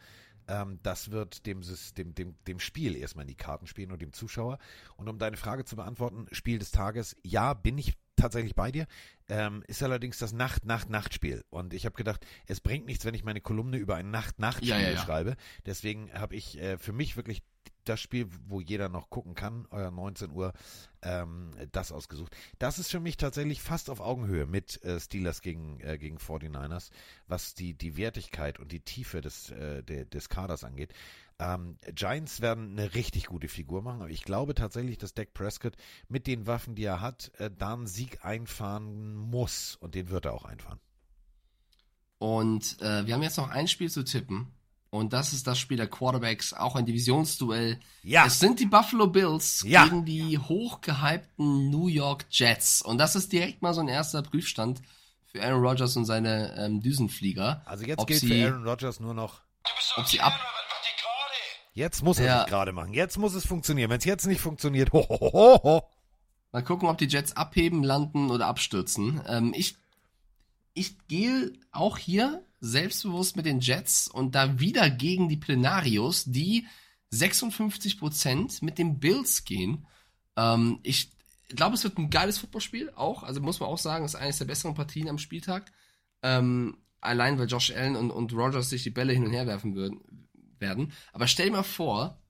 [0.50, 4.12] Ähm, das wird dem, System, dem, dem Spiel erstmal in die Karten spielen und dem
[4.12, 4.58] Zuschauer.
[4.96, 8.86] Und um deine Frage zu beantworten, Spiel des Tages, ja, bin ich tatsächlich bei dir.
[9.28, 11.44] Ähm, ist allerdings das Nacht-Nacht-Nacht-Spiel.
[11.50, 14.78] Und ich habe gedacht, es bringt nichts, wenn ich meine Kolumne über ein Nacht-Nacht-Spiel Ja,
[14.78, 14.98] ja, ja.
[14.98, 15.36] schreibe.
[15.66, 17.42] Deswegen habe ich äh, für mich wirklich
[17.84, 20.52] das Spiel, wo jeder noch gucken kann, euer 19 Uhr,
[21.02, 22.36] ähm, das ausgesucht.
[22.58, 26.90] Das ist für mich tatsächlich fast auf Augenhöhe mit äh, Steelers gegen, äh, gegen 49ers,
[27.26, 30.92] was die, die Wertigkeit und die Tiefe des, äh, de, des Kaders angeht.
[31.38, 35.74] Ähm, Giants werden eine richtig gute Figur machen, aber ich glaube tatsächlich, dass Dak Prescott
[36.08, 40.26] mit den Waffen, die er hat, äh, da einen Sieg einfahren muss und den wird
[40.26, 40.80] er auch einfahren.
[42.18, 44.52] Und äh, wir haben jetzt noch ein Spiel zu tippen.
[44.90, 47.78] Und das ist das Spiel der Quarterbacks, auch ein Divisionsduell.
[48.02, 48.26] Ja.
[48.26, 49.84] Es sind die Buffalo Bills Ja.
[49.84, 52.82] gegen die hochgehypten New York Jets.
[52.82, 54.82] Und das ist direkt mal so ein erster Prüfstand
[55.26, 57.62] für Aaron Rodgers und seine ähm, Düsenflieger.
[57.66, 59.42] Also jetzt ob gilt sie, für Aaron Rodgers nur noch
[59.96, 60.32] ob sie ab,
[61.72, 62.44] Jetzt muss er Ja.
[62.46, 62.92] gerade machen.
[62.92, 63.90] Jetzt muss es funktionieren.
[63.90, 65.88] Wenn es jetzt nicht funktioniert, ho, ho, ho, ho, ho.
[66.50, 69.20] Mal gucken, ob die Jets abheben, landen oder abstürzen.
[69.28, 69.76] Ähm, ich,
[70.74, 76.66] ich gehe auch hier selbstbewusst mit den Jets und da wieder gegen die Plenarios, die
[77.12, 79.86] 56% mit den Bills gehen.
[80.36, 81.10] Ähm, ich
[81.48, 83.22] glaube, es wird ein geiles Footballspiel auch.
[83.22, 85.72] Also muss man auch sagen, es ist eines der besseren Partien am Spieltag.
[86.22, 89.74] Ähm, allein weil Josh Allen und, und Rogers sich die Bälle hin und her werfen
[89.74, 90.00] würden,
[90.58, 90.92] werden.
[91.12, 92.20] Aber stell dir mal vor,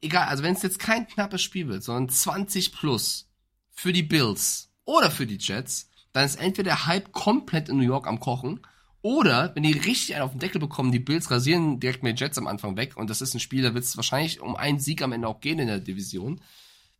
[0.00, 3.30] egal, also wenn es jetzt kein knappes Spiel wird, sondern 20 plus
[3.70, 7.84] für die Bills oder für die Jets, dann ist entweder der Hype komplett in New
[7.84, 8.60] York am Kochen
[9.02, 12.16] oder wenn die richtig einen auf den Deckel bekommen, die Bills rasieren direkt mit den
[12.16, 14.78] Jets am Anfang weg und das ist ein Spiel, da wird es wahrscheinlich um einen
[14.80, 16.40] Sieg am Ende auch gehen in der Division.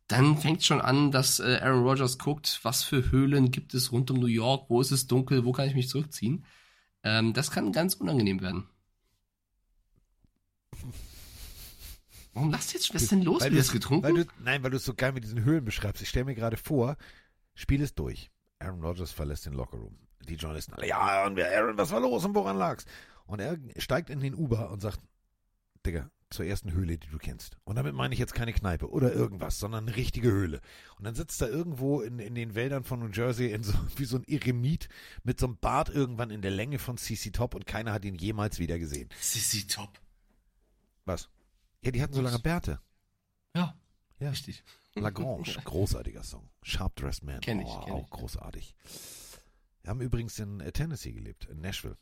[0.07, 4.09] Dann fängt schon an, dass äh, Aaron Rodgers guckt, was für Höhlen gibt es rund
[4.09, 6.45] um New York, wo ist es dunkel, wo kann ich mich zurückziehen.
[7.03, 8.67] Ähm, das kann ganz unangenehm werden.
[12.33, 12.93] Warum lasst ihr jetzt?
[12.93, 13.41] Was ist denn los?
[13.41, 14.03] Weil du- das getrunken?
[14.03, 16.01] Weil du, nein, weil du es so geil mit diesen Höhlen beschreibst.
[16.01, 16.97] Ich stelle mir gerade vor,
[17.53, 18.31] Spiel ist durch.
[18.59, 19.97] Aaron Rodgers verlässt den Lockerroom.
[20.29, 22.85] Die Journalisten alle, ja, und Aaron, was war los und woran lag's?
[23.25, 24.99] Und er steigt in den Uber und sagt,
[25.85, 27.57] Digga, zur ersten Höhle, die du kennst.
[27.63, 30.61] Und damit meine ich jetzt keine Kneipe oder irgendwas, sondern eine richtige Höhle.
[30.97, 34.05] Und dann sitzt er irgendwo in, in den Wäldern von New Jersey in so, wie
[34.05, 34.89] so ein Eremit
[35.23, 38.15] mit so einem Bart irgendwann in der Länge von CC Top und keiner hat ihn
[38.15, 39.09] jemals wieder gesehen.
[39.19, 39.99] Sissi top.
[41.05, 41.29] Was?
[41.81, 42.79] Ja, die hatten so lange Bärte.
[43.55, 43.75] Ja,
[44.19, 44.29] Ja.
[44.29, 44.63] richtig.
[44.95, 46.49] Lagrange, großartiger Song.
[46.61, 48.09] Sharp Dressed Man, Kenn ich, oh, kenn auch ich.
[48.11, 48.75] großartig.
[49.89, 51.97] Haben übrigens in äh, Tennessee gelebt, in Nashville.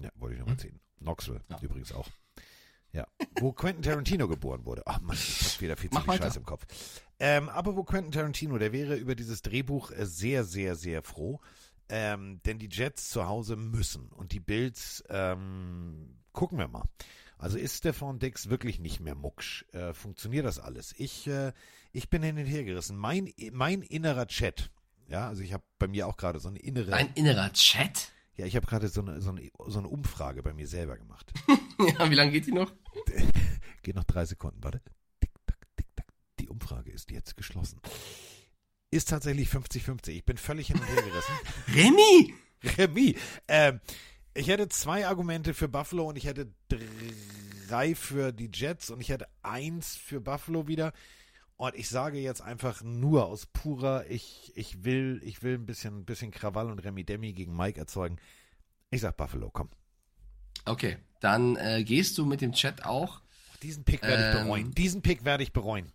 [0.00, 0.80] Ja, wollte ich noch mal erzählen.
[1.00, 1.58] Knoxville Ja.
[1.60, 2.08] übrigens auch.
[2.92, 3.06] Ja,
[3.40, 4.82] wo Quentin Tarantino geboren wurde.
[4.86, 6.14] Ach Mann, ich hab wieder viel zu viel.
[6.16, 6.66] Scheiß im Kopf.
[7.20, 11.40] Ähm, aber wo Quentin Tarantino, der wäre über dieses Drehbuch äh, sehr, sehr, sehr froh.
[11.88, 16.84] Ähm, denn die Jets zu Hause müssen und die Bills, ähm, gucken wir mal.
[17.38, 19.64] Also ist Stefan Dix wirklich nicht mehr mucksch?
[19.72, 20.94] Äh, funktioniert das alles?
[20.98, 21.52] Ich, äh,
[21.92, 22.96] ich bin hin und her gerissen.
[22.96, 24.70] Mein, mein innerer Chat,
[25.10, 28.12] ja, also ich habe bei mir auch gerade so eine innere, Ein innerer Chat?
[28.36, 31.32] ja, ich habe gerade so eine, so, eine, so eine Umfrage bei mir selber gemacht.
[31.98, 32.70] Ja, wie lange geht die noch?
[33.82, 34.82] Geht noch drei Sekunden, warte.
[35.18, 36.06] Tick, tack, tick, tack,
[36.50, 37.80] Umfrage ist jetzt geschlossen.
[38.90, 40.10] Ist tatsächlich 50-50.
[40.10, 41.34] Ich bin völlig hin und her gerissen.
[41.74, 42.34] Remy!
[42.76, 43.16] Remis.
[43.48, 43.80] Ähm,
[44.34, 46.52] ich hätte zwei Argumente für Buffalo und ich hätte
[47.68, 50.92] drei für die Jets und ich hätte eins für Buffalo wieder.
[51.60, 56.06] Und ich sage jetzt einfach nur aus purer, ich, ich will, ich will ein bisschen,
[56.06, 58.16] bisschen Krawall und Remi Demi gegen Mike erzeugen.
[58.90, 59.68] Ich sag Buffalo, komm.
[60.64, 63.20] Okay, dann äh, gehst du mit dem Chat auch.
[63.62, 64.46] Diesen Pick werde ich Ähm.
[64.46, 64.70] bereuen.
[64.70, 65.92] Diesen Pick werde ich bereuen.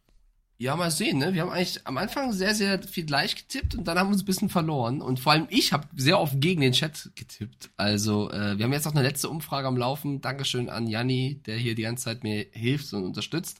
[0.57, 1.33] Ja, mal sehen, ne?
[1.33, 4.21] Wir haben eigentlich am Anfang sehr, sehr viel gleich getippt und dann haben wir uns
[4.21, 5.01] ein bisschen verloren.
[5.01, 7.71] Und vor allem ich habe sehr oft gegen den Chat getippt.
[7.75, 10.21] Also, äh, wir haben jetzt noch eine letzte Umfrage am Laufen.
[10.21, 13.59] Dankeschön an Janni, der hier die ganze Zeit mir hilft und unterstützt.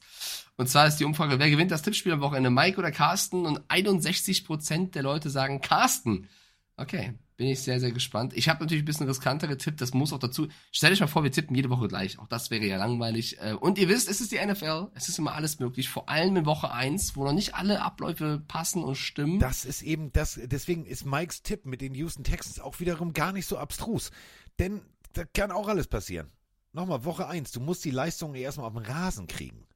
[0.56, 3.44] Und zwar ist die Umfrage, wer gewinnt das Tippspiel am Wochenende, Mike oder Carsten?
[3.44, 6.30] Und 61% der Leute sagen Carsten.
[6.78, 8.32] Okay, bin ich sehr, sehr gespannt.
[8.34, 10.48] Ich habe natürlich ein bisschen riskanter getippt, das muss auch dazu.
[10.72, 12.18] Stellt euch mal vor, wir tippen jede Woche gleich.
[12.18, 13.38] Auch das wäre ja langweilig.
[13.40, 16.36] Äh, Und ihr wisst, es ist die NFL, es ist immer alles möglich, vor allem
[16.36, 19.38] in Woche 1, wo noch nicht alle Abläufe passen und stimmen.
[19.38, 23.32] Das ist eben das, deswegen ist Mikes Tipp mit den Houston Texans auch wiederum gar
[23.32, 24.10] nicht so abstrus.
[24.58, 24.80] Denn
[25.12, 26.30] da kann auch alles passieren.
[26.72, 27.52] Nochmal, Woche eins.
[27.52, 29.66] du musst die Leistung erstmal auf den Rasen kriegen.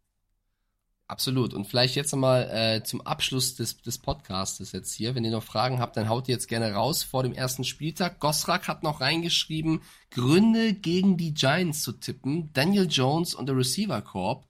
[1.11, 1.55] Absolut.
[1.55, 5.17] Und vielleicht jetzt nochmal äh, zum Abschluss des, des Podcastes jetzt hier.
[5.17, 8.21] Wenn ihr noch Fragen habt, dann haut ihr jetzt gerne raus vor dem ersten Spieltag.
[8.21, 9.81] Gosrak hat noch reingeschrieben,
[10.13, 12.51] Gründe gegen die Giants zu tippen.
[12.53, 14.47] Daniel Jones und der Receiver Corp.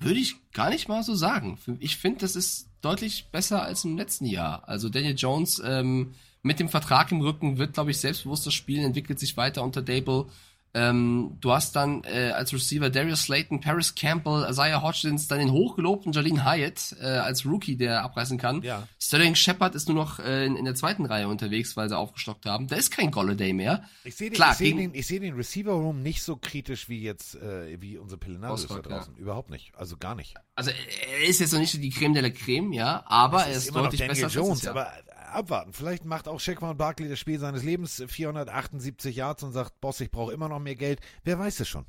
[0.00, 1.56] Würde ich gar nicht mal so sagen.
[1.78, 4.68] Ich finde, das ist deutlich besser als im letzten Jahr.
[4.68, 9.20] Also Daniel Jones ähm, mit dem Vertrag im Rücken wird, glaube ich, selbstbewusster spielen, entwickelt
[9.20, 10.26] sich weiter unter Dable.
[10.74, 15.52] Ähm, du hast dann äh, als Receiver Darius Slayton, Paris Campbell, Isaiah Hodgins, dann den
[15.52, 18.62] hochgelobten Jalen Hyatt äh, als Rookie, der abreißen kann.
[18.62, 18.88] Ja.
[18.98, 22.46] Sterling Shepard ist nur noch äh, in, in der zweiten Reihe unterwegs, weil sie aufgestockt
[22.46, 22.68] haben.
[22.68, 23.84] Da ist kein Golladay mehr.
[24.04, 26.88] Ich sehe den, Klar, ich seh den, ich seh den Receiver Room nicht so kritisch
[26.88, 28.96] wie jetzt, äh, wie unsere Pelinarius da Oswald, ja.
[28.96, 29.16] draußen.
[29.16, 29.72] Überhaupt nicht.
[29.76, 30.36] Also gar nicht.
[30.54, 33.68] Also er ist jetzt noch nicht die Creme de la Creme, ja, aber er ist,
[33.68, 34.76] immer noch deutlich besser als Jones, letztes Jahr.
[34.76, 34.92] aber
[35.34, 35.72] abwarten.
[35.72, 40.10] Vielleicht macht auch Shaquan Barkley das Spiel seines Lebens, 478 Yards und sagt, Boss, ich
[40.10, 41.00] brauche immer noch mehr Geld.
[41.24, 41.86] Wer weiß es schon.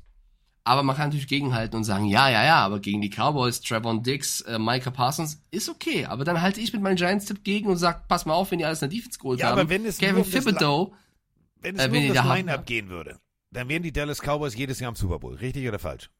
[0.66, 4.02] Aber man kann natürlich gegenhalten und sagen, ja, ja, ja, aber gegen die Cowboys, Trevon
[4.02, 6.06] Diggs, äh, Micah Parsons ist okay.
[6.06, 8.64] Aber dann halte ich mit meinem Giants-Tipp gegen und sag, pass mal auf, wenn die
[8.64, 9.60] alles in der Defense geholt Ja, haben.
[9.60, 10.94] aber wenn es Kevin nur Thibodeau,
[11.60, 13.18] Wenn es Äh, nur wenn die das haben, Line-Up gehen würde,
[13.50, 15.34] dann wären die Dallas Cowboys jedes Jahr im Super Bowl.
[15.34, 16.10] Richtig oder falsch?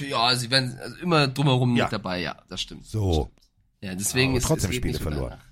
[0.00, 1.84] ja, sie werden also immer drumherum Ja.
[1.84, 2.84] mit dabei, ja, das stimmt.
[2.84, 3.30] So.
[3.80, 5.30] Ja, deswegen Aber ist trotzdem es Spiele verloren.
[5.30, 5.44] danach.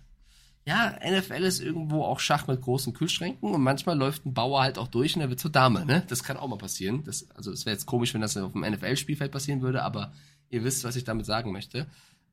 [0.67, 4.79] Ja, NFL ist irgendwo auch Schach mit großen Kühlschränken und manchmal läuft ein Bauer halt
[4.79, 6.05] auch durch und er wird zur Dame, ne?
[6.09, 7.03] Das kann auch mal passieren.
[7.05, 10.13] Das, also es wäre jetzt komisch, wenn das auf dem NFL-Spielfeld passieren würde, aber
[10.51, 11.87] ihr wisst, was ich damit sagen möchte.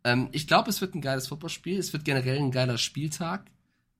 [0.04, 1.78] Ähm, ich glaube, es wird ein geiles Footballspiel.
[1.80, 3.50] Es wird generell ein geiler Spieltag.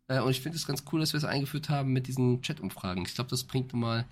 [0.08, 3.06] Äh, und ich finde es ganz cool, dass wir es eingeführt haben mit diesen Chat-Umfragen.
[3.06, 4.06] Ich glaube, das bringt mal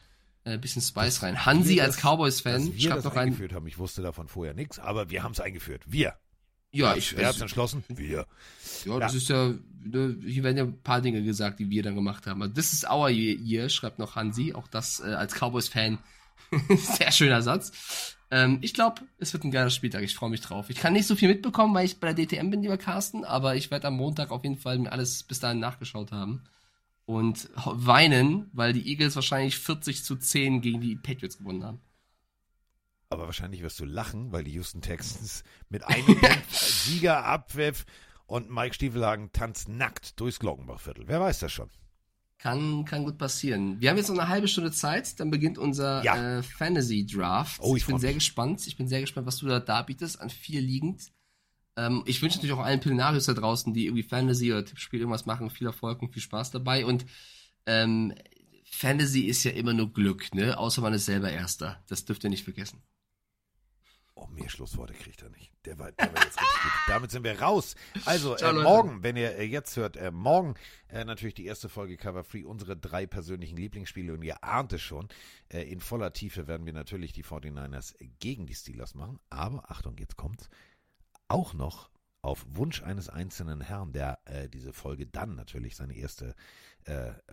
[0.46, 1.46] äh, ein bisschen Spice rein.
[1.46, 3.28] Hansi als das- Cowboys-Fan schreibt das noch rein.
[3.28, 3.68] eingeführt haben.
[3.68, 5.84] Ich wusste davon vorher nichts, aber wir haben es eingeführt.
[5.86, 6.16] Wir.
[6.76, 7.84] Ja, ich, Wer also, entschlossen?
[7.88, 8.26] Wir.
[8.86, 9.54] Ja, das ist ja,
[9.84, 12.42] ne, hier werden ja ein paar Dinge gesagt, die wir dann gemacht haben.
[12.42, 16.00] Also, This is our year, schreibt noch Hansi, auch das äh, als Cowboys-Fan.
[16.78, 18.16] Sehr schöner Satz.
[18.32, 20.04] Ähm, ich glaube, es wird ein geiler Spieltag.
[20.04, 20.70] Ich freue mich drauf.
[20.70, 23.56] Ich kann nicht so viel mitbekommen, weil ich bei der DTM bin, lieber Carsten, aber
[23.56, 26.44] ich werde am Montag auf jeden Fall mir alles bis dahin nachgeschaut haben.
[27.06, 31.80] Und weinen, weil die Eagles wahrscheinlich 40 zu 10 gegen die Patriots gewonnen haben.
[33.10, 36.06] Aber wahrscheinlich wirst du lachen, weil die Houston Texans mit einem
[36.50, 37.86] Sieger abpfiff
[38.26, 41.08] und Mike Stiefelhagen tanzt nackt durchs Glockenbachviertel.
[41.08, 41.70] Wer weiß das schon?
[42.38, 43.80] Kann, kann gut passieren.
[43.80, 46.40] Wir haben jetzt noch eine halbe Stunde Zeit, dann beginnt unser Ja.
[46.40, 47.60] äh, Fantasy Draft.
[47.62, 48.18] Oh, ich bin freu sehr mich.
[48.18, 48.68] gespannt.
[48.68, 51.12] Ich bin sehr gespannt, was du da darbietest, an vier liegend.
[51.78, 55.26] Ähm, ich wünsche natürlich auch allen Pillenarius da draußen, die irgendwie Fantasy oder Tippspiel irgendwas
[55.26, 56.86] machen, viel Erfolg und viel Spaß dabei.
[56.86, 57.06] Und
[57.66, 58.14] ähm,
[58.70, 60.58] Fantasy ist ja immer nur Glück, ne?
[60.58, 61.84] Außer man ist selber Erster.
[61.88, 62.82] Das dürft ihr nicht vergessen.
[64.18, 65.52] Oh, mehr Schlussworte kriegt er nicht.
[65.66, 66.72] Der war, der war jetzt richtig gut.
[66.88, 67.76] Damit sind wir raus.
[68.06, 70.56] Also, Ciao, äh, morgen, wenn ihr äh, jetzt hört, äh, morgen
[70.88, 74.14] äh, natürlich die erste Folge Cover Free, unsere drei persönlichen Lieblingsspiele.
[74.14, 75.10] Und ihr ahnt es schon,
[75.50, 79.20] äh, in voller Tiefe werden wir natürlich die 49ers gegen die Steelers machen.
[79.30, 80.50] Aber, Achtung, jetzt kommt's,
[81.28, 81.90] auch noch
[82.22, 86.36] auf Wunsch eines einzelnen Herrn, der äh, diese Folge dann natürlich seine erste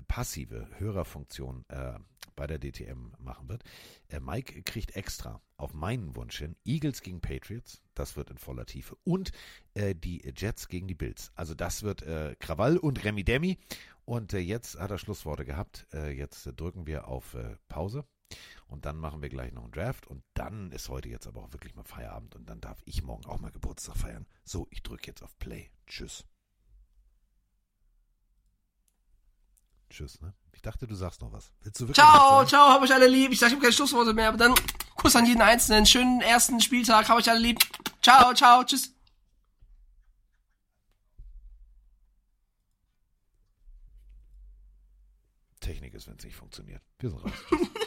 [0.09, 1.99] passive Hörerfunktion äh,
[2.35, 3.63] bei der DTM machen wird.
[4.09, 8.67] Äh, Mike kriegt extra auf meinen Wunsch hin Eagles gegen Patriots, das wird in voller
[8.67, 9.33] Tiefe, und
[9.75, 11.31] äh, die Jets gegen die Bills.
[11.35, 13.59] Also das wird äh, Krawall und Remi Demi.
[14.05, 15.87] Und äh, jetzt hat er Schlussworte gehabt.
[15.93, 18.05] Äh, jetzt drücken wir auf äh, Pause.
[18.67, 20.07] Und dann machen wir gleich noch einen Draft.
[20.07, 22.35] Und dann ist heute jetzt aber auch wirklich mal Feierabend.
[22.35, 24.27] Und dann darf ich morgen auch mal Geburtstag feiern.
[24.45, 25.71] So, ich drücke jetzt auf Play.
[25.87, 26.25] Tschüss.
[29.93, 30.33] Tschüss, ne?
[30.53, 31.53] Ich dachte, du sagst noch was.
[31.61, 33.31] Willst du wirklich ciao, ciao, hab euch alle lieb.
[33.31, 34.55] Ich sag, ich hab keine Schlussworte mehr, aber dann
[34.97, 35.85] Kuss an jeden Einzelnen.
[35.85, 37.59] Schönen ersten Spieltag, hab euch alle lieb.
[38.01, 38.95] Ciao, ciao, tschüss.
[45.61, 46.83] Technik ist, wenn es nicht funktioniert.
[46.99, 47.33] Wir sind raus.